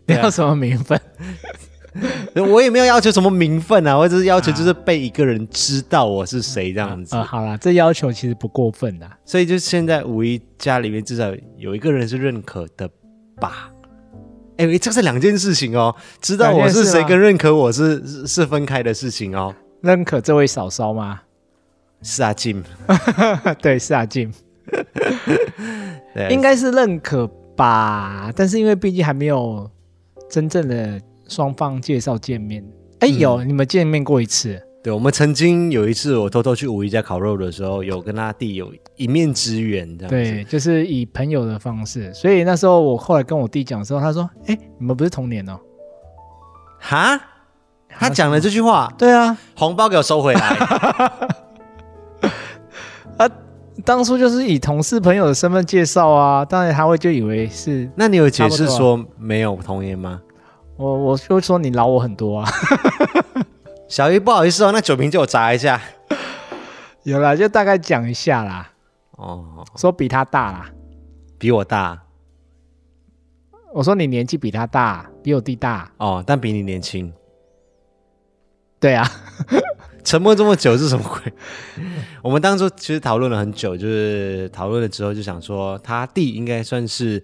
[0.06, 0.98] 你 要什么名分？
[2.36, 7.16] 我也没有要求什么名分啊，我只是要求就是被一个人知道我是谁这样子。
[7.16, 9.10] 啊，啊，好啦，这要求其实不过分的。
[9.26, 12.90] 所以就现在五一家里面至少有一个人是认可的
[13.40, 13.72] 吧？
[14.58, 19.56] 哎、欸，这是两件事情哦，知道我是谁跟认可我是是，是分开的事情哦。
[19.82, 21.22] 认可这位嫂嫂吗？
[22.02, 22.64] 是阿静，
[23.62, 24.32] 对，是阿静，
[26.30, 28.32] 应该是认可吧？
[28.36, 29.70] 但是因为毕竟还没有
[30.30, 31.02] 真正的。
[31.30, 32.62] 双方介绍见面，
[33.00, 34.62] 哎、欸，有、嗯、你们见面过一次？
[34.82, 40.32] 对，我们曾经有一次，我偷偷去五一家烤肉的时候，有跟他弟有一面之缘，这样子。
[40.32, 42.14] 对，就是以朋友的方式。
[42.14, 45.60] 所以那时候我后来跟我弟讲的时候，他说：“哎、欸，你们不是同年哦？”
[46.80, 47.20] 哈？
[47.90, 48.94] 他讲了这句话？
[48.98, 50.40] 对啊，红包给我收回来。
[53.18, 53.30] 啊，
[53.84, 57.90] 当初就是以同事朋友的身份介绍啊，当然他会就以为是。
[57.98, 60.22] 那你有解释说没有同年吗？
[60.80, 62.50] 我我就说你老我很多啊，
[63.90, 65.82] 小姨不好意思哦，那酒瓶借我砸一下。
[67.04, 68.72] 有啦，就大概讲一下啦。
[69.12, 70.70] 哦，说比他大啦，
[71.38, 72.02] 比我大。
[73.74, 75.92] 我说你年纪比他大，比我弟大。
[75.98, 77.12] 哦，但比你年轻。
[78.80, 79.06] 对啊，
[80.06, 81.34] 沉默这么久是什么鬼？
[82.24, 87.22] 我们当初其实讨论了很久，就是讨论了之后就想说，他弟应该算是。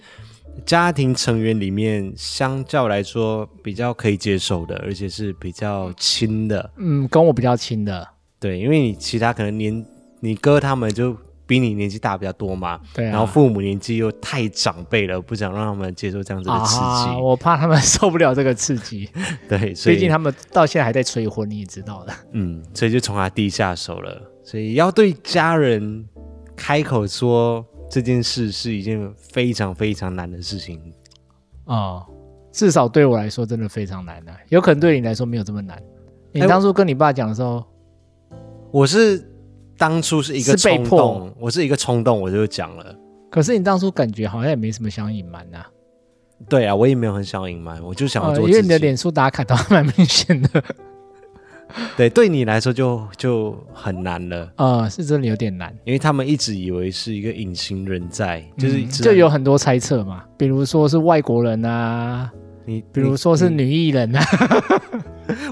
[0.66, 6.72] 家庭成员里面，相较来说比较可以接受的，而且是比较亲的。
[6.78, 8.08] 嗯，跟我比较亲的。
[8.40, 9.86] 对，因为你其他可能年，
[10.22, 11.16] 你哥他们就
[11.46, 12.80] 比你年纪大比较多嘛。
[12.94, 13.12] 对啊。
[13.12, 16.82] 然后父母年纪又太长辈了，不想让他们接受这样子的刺激。
[16.82, 19.10] 啊，我怕他们受不了这个刺激。
[19.50, 22.14] 对，所以，毕竟他们到现在还在催婚，你也知道的。
[22.32, 24.22] 嗯，所以就从他弟下手了。
[24.44, 26.06] 所以要对家人
[26.56, 27.66] 开口说。
[27.90, 30.80] 这件事是一件非常非常难的事情
[31.66, 32.06] 啊、哦，
[32.52, 34.38] 至少对我来说真的非常难的、啊。
[34.50, 35.82] 有可能对你来说没有这么难。
[36.32, 37.64] 你当初跟你爸讲的时候，
[38.72, 39.26] 我是
[39.78, 42.96] 当初是一个冲动，我是一个冲动，我就讲了。
[43.32, 45.66] 可是你当初感觉好像也没什么想隐瞒呐。
[46.50, 48.50] 对啊，我也没有很想隐瞒，我就想要做、呃。
[48.50, 50.64] 因为你的脸书打卡都还蛮明显的。
[51.98, 54.44] 对，对你来说就就很难了。
[54.56, 62.32] 啊、呃，是真的有点难，因为他们一直以为是一个隐形人在，就是、嗯、就有很多猜测嘛，比如说是外国人啊，
[62.66, 64.24] 你比如说是女艺人啊。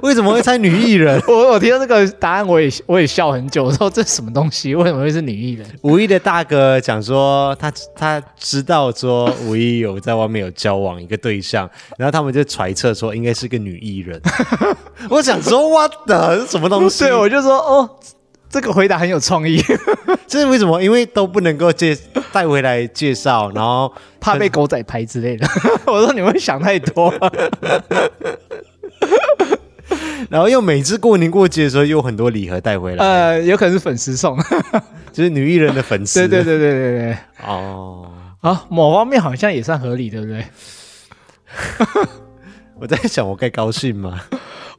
[0.03, 1.19] 为什么会猜女艺人？
[1.27, 3.65] 我我听到这个答案，我也我也笑很久。
[3.65, 4.75] 我说这什么东西？
[4.75, 5.67] 为什么会是女艺人？
[5.81, 14.21] 五一的大哥讲说，他他知道说五一有在外面有交往一个对象，然后他们就揣测说应该是个女艺人。
[15.09, 17.05] 我想说，what the 什么东西？
[17.05, 17.89] 对，我就说哦，
[18.53, 19.59] 这个回答很有创意。
[20.29, 20.79] 这是为什么？
[20.79, 21.97] 因为都不能够介
[22.31, 25.47] 带回来介绍，然后怕被狗仔拍之类的。
[25.91, 27.11] 我说你会想太多。
[30.29, 33.03] 然后又每次过年过节的时候，又很多礼盒带回来。
[33.03, 34.37] 呃，有可能是粉丝送，
[35.11, 36.19] 就是女艺人的粉丝。
[36.19, 37.17] 对对对对对对。
[37.47, 38.07] 哦，
[38.41, 40.45] 啊，某方面好像也算合理，对不对？
[42.79, 44.21] 我在想，我该高兴吗？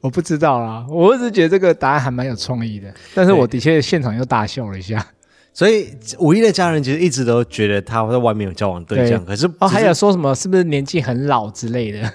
[0.05, 5.03] 我不知道啦，我一直觉得这个答案还蛮有创意的，但是我的确现场又大笑了一下。
[5.55, 5.89] 所以
[6.19, 12.13] 五一的家人其实一直都觉得他在外面有交往对象，可是哦，还有说什么是不是年纪很老之类的？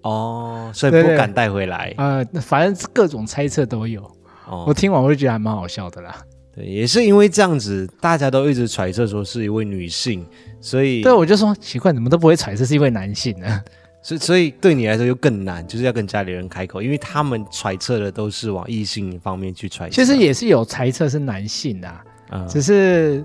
[0.00, 1.92] 哦，所以不敢带回来。
[1.98, 4.00] 呃，反正各种猜测都有。
[4.48, 6.16] 哦，我听完我就觉得还蛮好笑的啦。
[6.54, 10.26] 对，也是因为这样子，大家都一直揣测说是一位女性，
[10.58, 13.60] 所以对，我就说奇怪，怎么都不会揣测是一位男性呢？
[14.06, 19.96] 所以所以对你来说就更难，就是要跟家里人开口，因为他们揣测的都是往异性方面去揣测。
[19.96, 23.24] 其实也是有猜测是男性啊，嗯，只是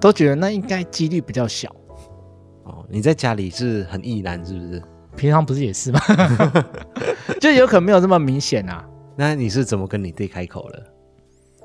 [0.00, 1.72] 都觉得那应该几率比较小。
[2.64, 4.82] 哦，你在家里是很异男是不是？
[5.14, 6.00] 平常不是也是吗？
[7.40, 8.84] 就有可能没有这么明显啊。
[9.16, 10.82] 那你是怎么跟你弟开口了？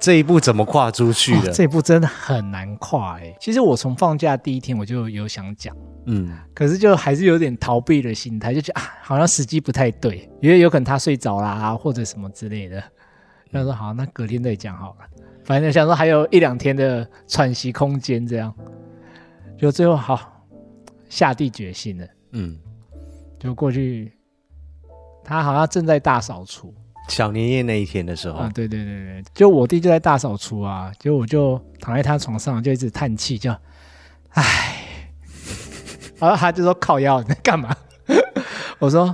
[0.04, 1.50] 这一步怎么跨出去的？
[1.50, 3.38] 哦，这一步真的很难跨哎、欸。
[3.40, 5.74] 其实我从放假第一天我就有想讲。
[6.08, 12.82] 嗯，可是就还是有点逃避的心态，就觉得啊，好像时机不太对，因为有可能他睡着啦，或者什么之类的。
[13.50, 15.06] 他、嗯、说好，那隔天再讲好了。
[15.46, 18.54] 反正想说还有一两天的喘息空间，这样
[19.58, 20.46] 就最后好
[21.08, 22.06] 下定决心了。
[22.34, 22.60] 嗯，
[23.40, 24.12] 就过去，
[25.24, 26.76] 他好像正在大扫除。
[27.08, 33.54] 小年夜那一天的时候，啊，对对对对，就我弟就在大扫除啊，结果我就躺在他床上，就一直叹气，就
[34.32, 34.80] 唉。
[36.20, 37.76] 然后他就说：“靠腰，你在干嘛？”
[38.80, 39.14] 我说：“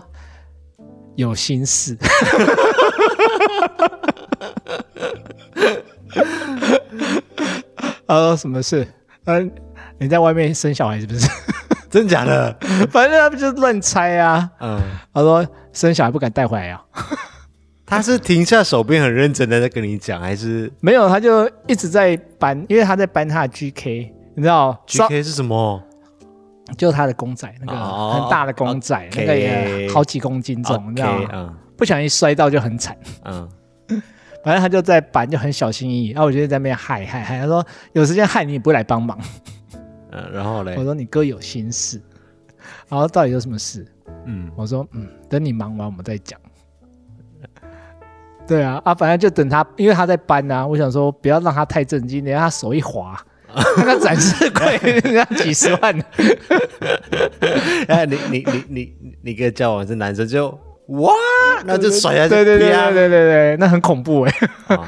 [1.17, 1.97] 有心事。
[8.07, 8.87] ”他说：“什么事？
[9.25, 9.51] 嗯，
[9.97, 11.27] 你在外面生小孩是不是？
[11.89, 12.55] 真假的？
[12.91, 14.79] 反正他们就乱猜啊。”嗯，
[15.11, 16.85] 他说：“生小孩不敢带回来啊。”
[17.89, 21.09] 他是停下手边很认真的在跟你讲，还是没有？
[21.09, 25.81] 他就一直在搬，因为他在搬他的 GK，你知道 GK 是什么？
[26.77, 29.19] 就他的公仔，那个很大的公仔，oh, okay.
[29.21, 31.29] 那个也好几公斤重，okay, 你知道吗？
[31.33, 32.95] 嗯，不小心摔到就很惨。
[33.25, 33.49] 嗯，
[34.45, 36.09] 反正他就在搬，就很小心翼翼。
[36.11, 39.19] 然后我就在那边嗨嗨嗨，他说有时间嗨你也不会来帮忙。
[40.11, 41.99] 嗯，然后嘞，我说你哥有心事。
[42.87, 43.83] 然后到底有什么事？
[44.27, 46.39] 嗯，我说嗯，等你忙完我们再讲。
[48.49, 50.65] 对啊啊，反正就等他，因为他在搬啊。
[50.65, 53.15] 我想说不要让他太震惊，等下他手一滑。
[53.77, 56.03] 那个展示柜人家几十万，
[57.87, 58.93] 哎，你你你你
[59.23, 60.47] 你跟交往是男生就
[60.87, 61.11] 哇，
[61.65, 64.33] 那就甩下去，对对对对对对，那很恐怖哎。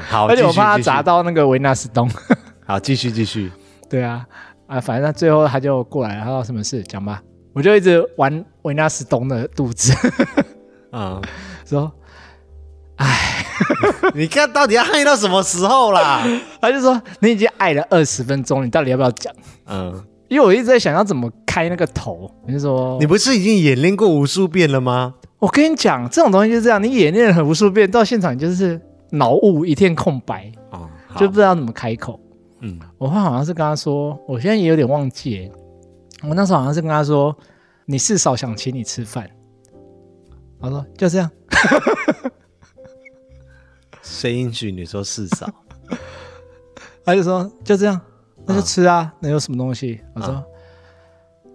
[0.08, 2.08] 好，而且我怕他砸到那个维纳斯东。
[2.64, 3.50] 好，继续继续。
[3.90, 4.24] 对啊
[4.68, 7.20] 啊，反正他最后他就过来，他说什么事讲吧，
[7.52, 9.92] 我就一直玩维纳斯东的肚子。
[10.92, 11.20] 啊，
[11.66, 11.92] 说，
[12.96, 13.41] 哎。
[14.14, 16.22] 你看到底要爱到什么时候啦？
[16.60, 19.32] 他就说你已经爱了二十分钟，你到底要不要讲？
[19.66, 22.30] 嗯，因为我一直在想要怎么开那个头。
[22.46, 25.14] 你就说你不是已经演练过无数遍了吗？
[25.38, 32.20] 我跟你讲，这种东西就是这样，你演练了很无数遍，到现场就是脑雾一片空白，哦，就不知道怎么开口。
[32.60, 35.50] 嗯，我好像是跟他说，我现在也有点忘记，
[36.22, 37.36] 我那时候好像是跟他说，
[37.86, 39.28] 你至少想请你吃饭。
[40.60, 41.28] 他说就这样。
[44.02, 45.48] 谁允许你说事少？
[47.04, 48.00] 他就说就这样，
[48.46, 50.00] 那就吃啊，啊那有什么东西？
[50.14, 50.44] 我说，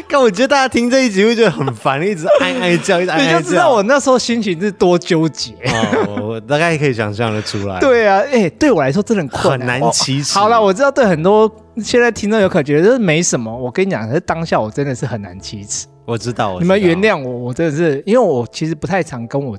[0.08, 3.38] 但我觉得大家听这一集会觉得很烦，一直哀哀叫，一直哀哀叫。
[3.38, 5.52] 你就知道我那时候心情是多纠结。
[5.64, 7.80] 哦，我大概可以想象得出来。
[7.80, 10.38] 对啊，哎、欸，对我来说真的很困难，很难启齿。
[10.38, 11.50] 好了，我知道对很多
[11.82, 13.54] 现在听众有可能觉得这没什么。
[13.54, 15.86] 我跟你讲，可是当下我真的是很难启齿。
[16.06, 19.58] 我知道，我知道，你们原谅我，我真的是，因为我其实不太常跟我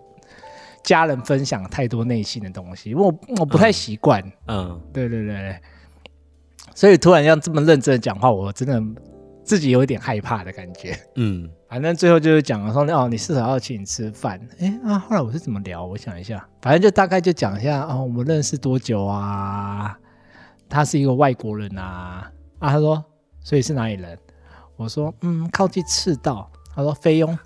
[0.84, 4.24] 家人分享太多内心的东西，因为我我不太习惯。
[4.48, 5.60] 嗯，嗯对对对，
[6.74, 8.82] 所以突然要这么认真的讲话，我真的
[9.44, 10.98] 自己有一点害怕的感觉。
[11.16, 14.40] 嗯，反正最后就是讲了说，哦，你至少要请你吃饭？
[14.60, 15.86] 哎，啊，后来我是怎么聊？
[15.86, 19.98] 我想一下，反正就大概就讲一下，哦，我们认识多久啊？
[20.70, 23.04] 他是一个外国人啊，啊，他说，
[23.42, 24.18] 所以是哪里人？
[24.78, 26.50] 我说嗯，靠近赤道。
[26.76, 27.38] 他说菲佣。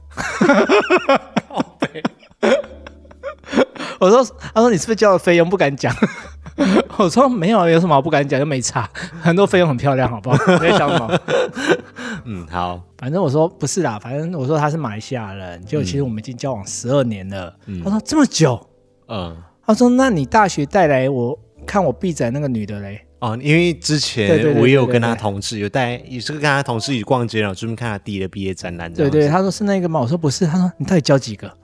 [3.97, 4.23] 我说，
[4.53, 5.49] 他说你是不是叫了菲佣？
[5.49, 5.95] 不敢讲。
[6.97, 8.38] 我说没有，有什么我不敢讲？
[8.38, 8.89] 就没差。
[9.21, 10.38] 很多菲佣很漂亮，好不好？
[10.59, 11.19] 没想什么。
[12.25, 12.82] 嗯，好。
[12.97, 15.63] 反正我说不是啦，反正我说他是马来西亚人。
[15.65, 17.55] 结果其实我们已经交往十二年了。
[17.67, 17.82] 嗯。
[17.84, 18.59] 他说这么久。
[19.07, 19.38] 嗯。
[19.65, 23.05] 他说那你大学带来我看我毕仔那个女的嘞？
[23.22, 28.91] 哦，因为之前我也有跟他同事有带，也是跟他同事一起逛街，然后顺便看他弟的毕业展览。
[28.91, 29.99] 对对，他说是那个吗？
[29.99, 30.47] 我说不是。
[30.47, 31.55] 他说你到底交几个？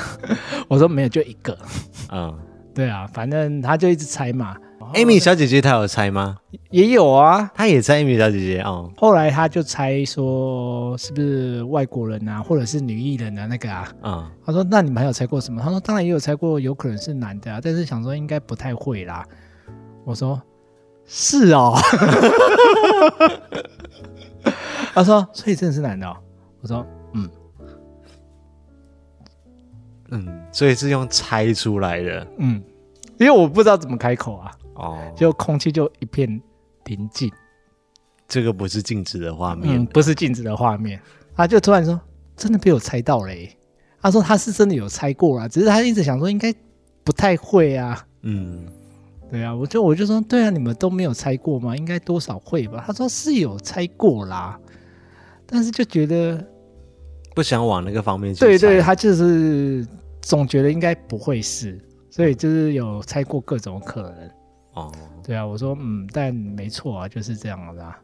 [0.66, 1.56] 我说没有，就一个。
[2.10, 2.34] 嗯，
[2.74, 4.56] 对啊，反正他就一直猜嘛。
[4.94, 6.36] Amy 小姐姐她有猜吗？
[6.70, 8.90] 也有啊，她也猜 Amy 小姐姐哦。
[8.96, 13.92] 后来他就猜说是不是外国人啊，或者是女艺人啊那个啊。
[14.02, 15.60] 嗯，他说那你们还有猜过什么？
[15.62, 19.22] 他说当然也有猜过，有可能是男的啊，但是想说应该不太会啦。
[20.06, 20.40] 我说。
[21.06, 21.74] 是哦，
[24.94, 26.16] 他说，所以真的是男的哦。
[26.60, 27.30] 我说，嗯，
[30.10, 32.26] 嗯，所以是用猜出来的。
[32.38, 32.62] 嗯，
[33.18, 34.50] 因为我不知道怎么开口啊。
[34.74, 36.40] 哦，就空气就一片
[36.86, 37.30] 宁静。
[38.26, 41.00] 这个不是静止的画面，嗯，不是静止的画面。
[41.36, 42.00] 他就突然说
[42.36, 43.56] ：“真的被我猜到嘞、欸。”
[44.00, 46.52] 他说：“他是真的有猜过啊，只是他一直想说应该
[47.04, 48.66] 不太会啊。”嗯，
[49.34, 51.76] 对啊，我就我就说：“对啊，你们都没有猜过吗？
[51.76, 54.56] 应该多少会吧？”他说：“是有猜过啦，
[55.44, 56.40] 但是就觉得
[57.34, 59.84] 不想往那个方面去。”对对，他就是
[60.22, 61.76] 总觉得应该不会是，
[62.10, 64.30] 所以就是有猜过各种可能。
[64.74, 64.92] 哦，
[65.24, 67.98] 对啊，我说嗯，但没错啊，就是这样的啊。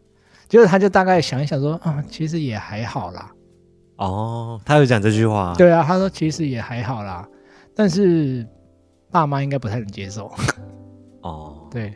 [0.48, 3.30] 就是他就大概想一想说，啊，其实也还好啦。
[3.98, 5.54] 哦，他有讲这句话。
[5.56, 7.24] 对啊，他说其实也还好啦，
[7.72, 8.44] 但是
[9.12, 10.28] 爸妈应该不太能接受。
[11.22, 11.94] 哦，对，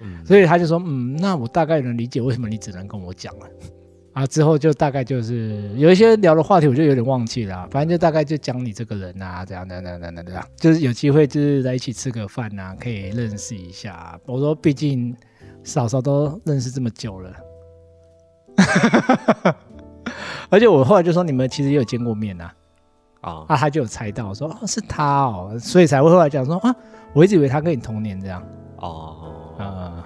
[0.00, 3.46] 嗯，所以他就说，嗯，那我大概能理解为什么你只能跟我讲了。
[4.12, 7.68] 啊，之后就大概就是有一些聊的话题，我就有点忘记了。
[7.70, 14.18] 反正就大概就讲你这个人啊，这样、怎样、怎样、怎样、就是有机会就是在一起吃个饭啊，可以认识一下。
[14.24, 15.14] 我说，毕竟
[15.62, 17.36] 嫂嫂都认识这么久了，
[20.48, 22.44] 而且我后来就说，你们其实也有见过面呐。
[22.44, 22.54] 啊，
[23.30, 26.74] 啊，他就有猜到，说哦是他哦，所以才会后来讲说啊，
[27.12, 28.42] 我一直以为他跟你同年这样。
[28.78, 29.16] 哦，
[29.58, 30.02] 嗯，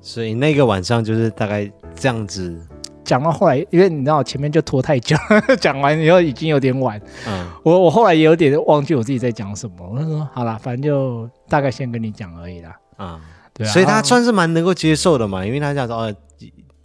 [0.00, 2.58] 所以那个晚上就是大概这样子。
[3.04, 5.16] 讲到后来，因为你知道前面就拖太久，
[5.58, 7.00] 讲完以后已经有点晚。
[7.26, 9.74] 嗯，我我后来也有点忘记我自己在讲什么。
[9.90, 12.76] 我就说好啦，反正就大概先跟你讲而已啦。
[12.98, 13.18] 嗯，
[13.54, 13.70] 对啊。
[13.72, 16.14] 所以他算是蛮能够接受的嘛，因为他讲说哦，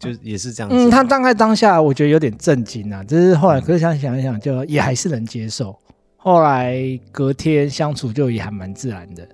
[0.04, 0.76] 就也是这样子。
[0.76, 5.78] 嗯，他大概当下我觉得有点震惊啊，就是后来可是想想一想，就也还是能接受。
[6.18, 6.78] 后来
[7.12, 9.28] 隔天相处就也还蛮自然的。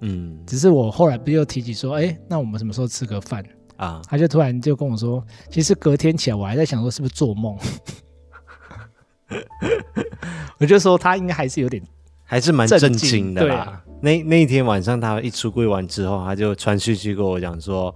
[0.00, 3.44] 嗯，只是我后来不是又提起说，哎，那我们什么时候吃个饭？
[3.76, 4.02] 啊！
[4.06, 7.56] 他就突然就跟我说，其实隔天起来我还在想说是不是做梦。
[10.58, 11.82] 我就说他应该还是有点，
[12.24, 13.82] 还是蛮震惊的啦。
[14.02, 17.94] 那那一天晚上他一出柜完之后，他就传讯息跟我讲说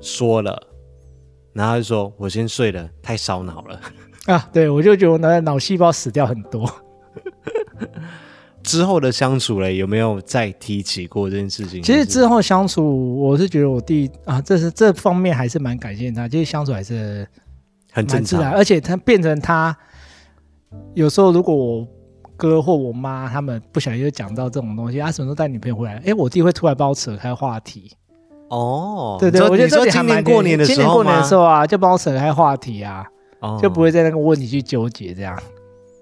[0.00, 0.58] 说了，
[1.52, 3.80] 然后他就说我先睡了，太烧脑了。
[4.26, 6.70] 啊，对，我就觉得我的脑细胞死掉很多。
[8.62, 11.82] 之后的相处嘞，有没有再提起过这件事情？
[11.82, 16.28] 其实之后相处，我是觉得我弟啊，这是这方面还是蛮感谢他。
[16.28, 17.26] 其实相处还是
[17.90, 19.76] 很正常，而且他变成他
[20.94, 21.88] 有时候，如果我
[22.36, 26.00] 哥或我妈他们不小心就讲到这种东西，他、啊、什么时候带女朋友回来？
[26.06, 27.90] 哎，我弟会突然帮我扯开话题。
[28.52, 33.02] 哦，对对，我觉得这里还蛮过年的时候，今年过年的时候啊，就帮我扯开话题啊，
[33.40, 35.36] 哦、就不会在那个问题去纠结这样。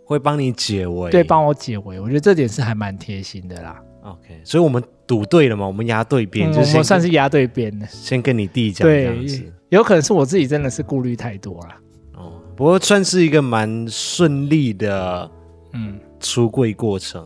[0.05, 3.81] 会帮你解围，对，帮我解围，我觉得这点是还蛮贴心的啦。
[4.03, 7.87] OK，所以我们赌对了嘛，我们压对边，嗯、就是我算是压对边的。
[7.87, 11.77] 先跟你弟讲这样子，对，有可能是我自己真的是顾虑太多了。
[12.17, 15.31] 哦，不过算是一个蛮顺利的，
[15.75, 17.25] 嗯，出柜过程，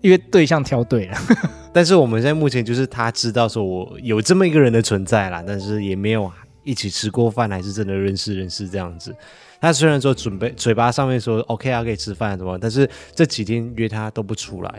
[0.00, 1.18] 因为对象挑对了。
[1.72, 6.30] 但是我们现在目前就是他知道说我有这么一个人的存在啦，但是也没有
[6.64, 9.14] 一起吃过饭，还是真的认识认识这样子。
[9.60, 14.70] 他虽然说准备嘴巴上面说 OK 啊，可以吃饭什么，但是这几天约他都不出来。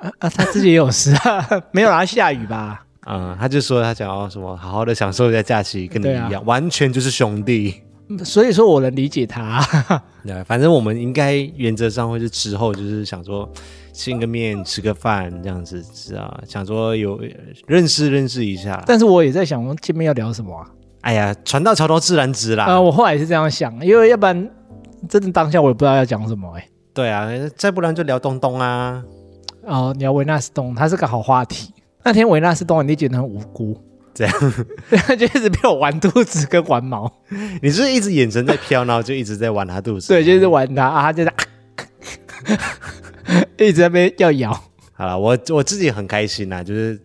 [0.00, 2.84] 啊啊，他自己也有事啊， 没有啊下雨吧？
[3.06, 7.74] 嗯，他就说他想要什么，好好的享受一下假期，跟你一样，啊、完全就是兄弟。
[8.24, 9.62] 所以说我能理解他。
[10.26, 13.50] 对，反正我们应该原则上会是之后就是想说
[13.92, 17.20] 见个面吃个饭这样子，是啊，想说有
[17.66, 18.82] 认识认识一下。
[18.86, 20.66] 但是我也在想，见面要聊什么啊？
[21.02, 22.64] 哎呀，船到桥头自然直啦。
[22.64, 24.50] 啊、呃，我后来也是这样想，因为要不然
[25.08, 26.68] 真的当下我也不知道要讲什么哎、欸。
[26.92, 29.02] 对啊，再不然就聊东东啊。
[29.64, 31.72] 哦，聊维纳斯东，它是个好话题。
[32.02, 33.78] 那天维纳斯东，你觉得很无辜，
[34.14, 34.34] 这样，
[34.90, 37.10] 他，就一直被我玩肚子跟玩毛。
[37.60, 40.08] 你是，是一直眼神在飘，然后就一直在玩他肚子。
[40.08, 41.34] 对，就是玩他啊，他就在、
[42.46, 42.58] 是，
[43.58, 44.52] 一直在那边要咬。
[44.92, 47.00] 好了，我我自己很开心呐，就是。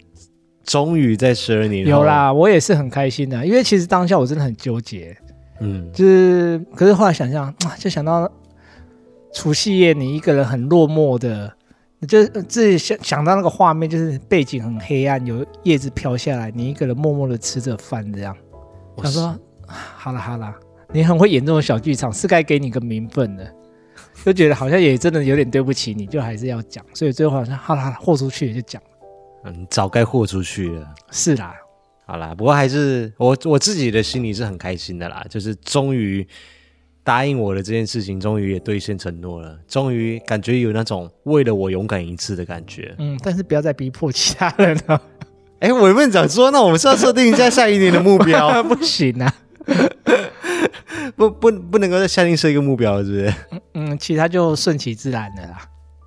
[0.68, 5.16] 终于在十二年后有啦，我也是很开心的，因为其实当下我真的很纠结，
[5.60, 8.28] 嗯，就是可是后来想想，就想到
[9.32, 11.54] 除夕夜你一个人很落寞的，
[12.08, 18.36] 就自己想想到那个画面，就是背景很黑暗，有叶子飘下来，你一个人默默的吃着饭这样，
[19.04, 20.52] 想说好了好了，
[20.92, 23.54] 你很会演这种小剧场，是该给你个名分的，
[24.26, 28.82] 就觉得好像也真的有点对不起你，就还是要讲，所以最后好像好了豁出去就讲。
[29.44, 30.88] 嗯，早该豁出去了。
[31.12, 31.54] 是啦，
[32.08, 36.28] 好啦，不过还是我我自己的心里是很开心的啦，就是终于
[37.04, 42.96] 答应我的这件事情，终于也兑现承诺了，终于感觉有那种为了我勇敢一次的感觉。
[42.98, 45.00] 嗯，但是不要再逼迫其他人了。
[45.62, 48.62] 哎，我原本想说，那我们是要设定一下下一年的目标？
[48.66, 49.32] 不行啊，
[51.16, 53.34] 不不不能够再下定设一个目标，是不是？
[53.74, 55.58] 嗯，其他就顺其自然的啦。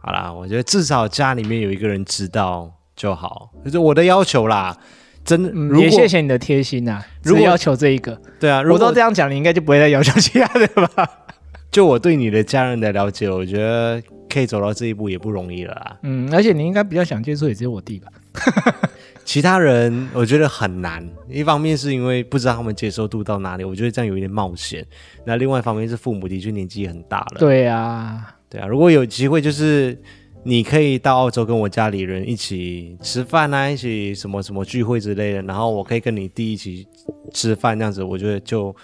[0.01, 4.77] 好啦，我觉得至少家里面有一个人知道就好，就是我的要求啦。
[5.25, 7.07] 真的，嗯、也谢谢你的贴心呐、啊。
[7.23, 11.07] 如果要求这一个，对啊，如果都这样讲，你应该就不会再要求其他的吧？
[11.71, 15.97] 就我对你的家人的了解，我觉得可以走到这一步也不容易了啦。
[16.03, 18.09] 嗯，而且你应该比较想接触，也只有我弟吧？
[19.29, 24.83] 其他人我觉得很难，一方面是因为不知道他们接受度到哪里，我觉得这样有一点冒险。
[25.27, 27.39] 那另外一方面是父母的确年纪很大了。
[27.39, 30.01] 对啊，对啊，如果有机会，就是。
[30.45, 36.87] 你可以到澳洲跟我家里人一起吃饭啊，一起什么什么聚会之类的，然后我可以跟你弟一起
[37.35, 38.75] 吃饭，这样子我觉得就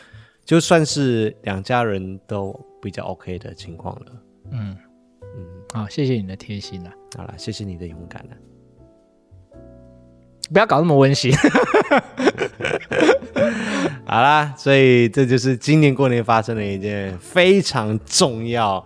[0.45, 4.07] 就算是两家人都比较 OK 的情况了。
[4.51, 4.77] 嗯
[5.23, 6.93] 嗯，好，谢谢你的贴心啊。
[7.17, 8.37] 好了，谢谢你的勇敢了。
[10.53, 11.33] 不要搞那么温馨。
[14.07, 18.85] 好啦，所以这就是今年过年发生的一件非常重要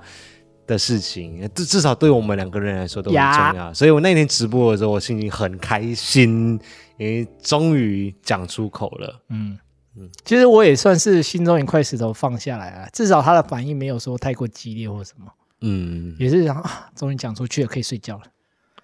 [0.66, 6.58] 的事情，至至少对我们两个人来说都很重要，所以我那天直播的时候，我心情很开心，
[6.96, 9.20] 因为终于讲出口了。
[9.28, 9.58] 嗯
[9.96, 15.26] 嗯，其实我也算是心中一块石头放下来了，至少他的反应没有说太过激烈或什么。
[15.60, 18.22] 嗯，也是想啊，终于讲出去了，可以睡觉了。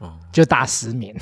[0.00, 1.14] 哦，就打失眠。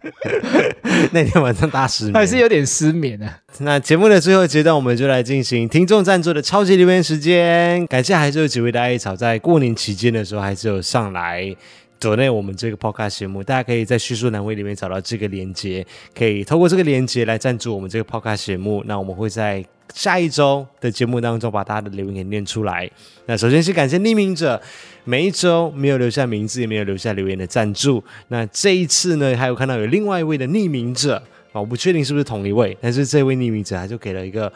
[1.12, 3.38] 那天晚上大失眠，还是有点失眠啊。
[3.58, 7.84] 那节目的最后阶段，我们就来进行听众赞助的超级留言时间。
[7.88, 11.54] 感谢还是有几位的艾草，在过年期间的时候，还是有上来
[12.00, 13.42] donate 我们这个 podcast 节目。
[13.42, 18.82] 大家可以在叙述栏位里面找到这个连接，可以透过这个连接来赞助我们这个 podcast 节目。
[18.86, 22.90] 那我们会在下一周的节目当中把大家的留言给念出来。
[23.26, 24.60] 那首先是感谢匿名者。
[25.04, 28.04] 每一周没有留下名字，也没有留下留言的赞助。
[28.28, 31.16] 那这一次呢，还有看到有另外一位的匿名者
[31.52, 34.52] 啊，我不确定是不是同一位，但是这位匿名者他就给了一个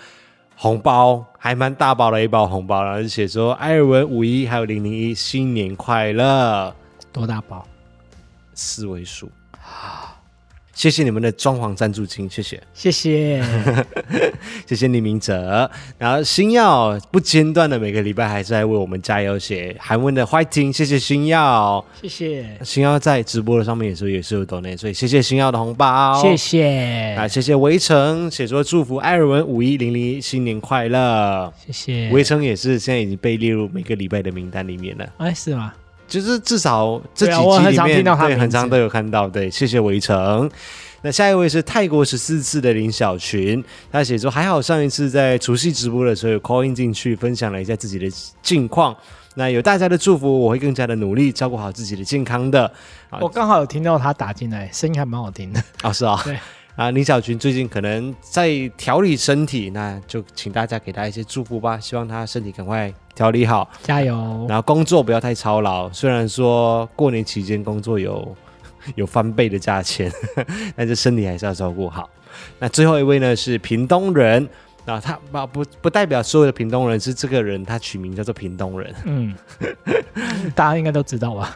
[0.57, 6.75] 红包，还蛮大包的一包红包，然后就写说：“艾尔文五一还有零零一新年快乐。”
[7.13, 7.67] 多大包？
[8.55, 9.31] 四位数。
[10.75, 13.45] 谢谢你们的装潢赞助金，谢谢，谢谢，
[14.67, 15.71] 谢谢匿名者。
[15.99, 22.59] 然后星耀不间断的每个礼拜还是在为我们加油写韩文的 fighting，谢谢星耀，谢谢。
[22.65, 27.15] 星耀在直播的上面也是也是有 donate，所以谢谢星耀的红包，谢谢。
[27.19, 32.11] 啊，谢谢围城写说祝福艾尔文五一零零一新年快乐，谢谢。
[32.11, 35.73] 围城也是现在已经被列入每个礼拜的名单里面了，哎是吗？
[36.13, 39.27] 就是至少这几集里面，对，很常都有看到。
[39.27, 40.51] 对，谢谢围城。
[41.01, 48.07] 那下一位是泰国十四次的林小群，他写说还好上一次在除夕直播的时候有 call in 进去，分享了一下自己的
[48.43, 48.95] 近况。
[49.37, 52.71] 那有大家的祝福，我会更加的努力照顾好自己的健康的。
[53.19, 55.61] 我刚好有听到他打进来，声音还蛮好听的。
[55.81, 56.21] 啊、哦，是啊、哦。
[56.25, 56.39] 对。
[56.75, 64.47] 啊，林小群最近可能在调理身体，那就请大家给他一些祝福吧，希望他身体赶快调理好，加油。
[64.49, 68.35] 然后工作不要太操劳，虽然说过年期间工作有
[68.97, 70.11] 有翻倍的价钱，
[70.75, 72.09] 但是身体还是要照顾好。
[72.59, 74.49] 那最后一位呢是屏东人，
[74.87, 79.35] 啊，他不不不代表所有的屏东人，是这个人他取名叫做屏东人，嗯，
[80.55, 81.55] 大家应该都知道吧。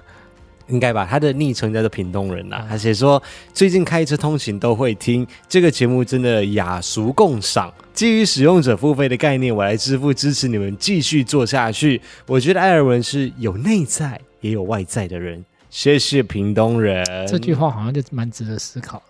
[0.69, 2.67] 应该吧，他的昵称叫做屏东人呐、啊。
[2.69, 3.23] 他写说，
[3.55, 7.73] 最近开车通勤都会听这个节目，真的雅俗共赏。
[7.95, 12.01] 基于使用者付费的概念，我来支付支持你们继续做下去。
[12.27, 15.45] 我觉得艾尔文是有内在也有外在的人。
[15.71, 19.03] 谢谢屏东人，这句话好像就蛮值得思考。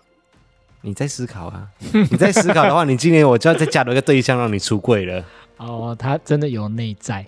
[0.81, 1.67] 你在思考啊？
[1.91, 5.25] 你在思考的话，你今年我就要再加多一个对象让你出柜了。
[5.57, 7.25] 哦，他真的有内在，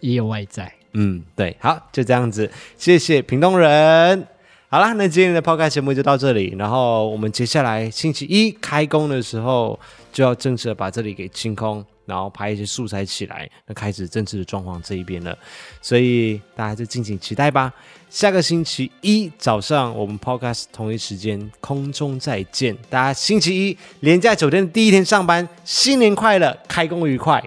[0.00, 0.72] 也有外在。
[0.94, 4.26] 嗯，对，好，就这样子，谢谢屏东人。
[4.68, 9.78] 好啦，那今天的 Podcast 节目就到这里，然后我们接下来星期一开工的时候，
[10.10, 15.36] 就要正式的把这里给清空，然后拍一些素材起来，那开始正式的装潢这一边了。
[15.82, 17.70] 所以大家就敬请期待吧。
[18.08, 22.74] 下个星期一早上，我们 Podcast 同一时间空中再见。
[22.88, 27.42] 大家星期一连假酒店第一天上班，新年快乐，开工愉快。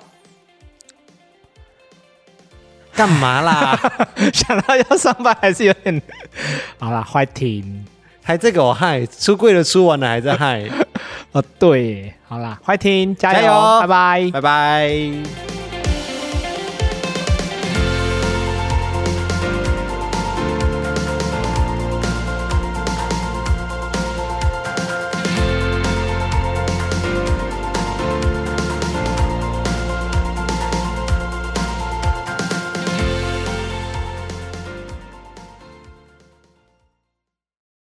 [2.96, 3.80] 干嘛啦？
[4.34, 6.02] 想到要上班还是有点
[6.80, 7.82] 好啦，fighting，
[8.24, 10.64] 还这个我嗨，出柜了，出完了还在嗨。
[11.34, 15.55] 哦，对，好啦，fighting，加油，加油，拜拜，拜拜。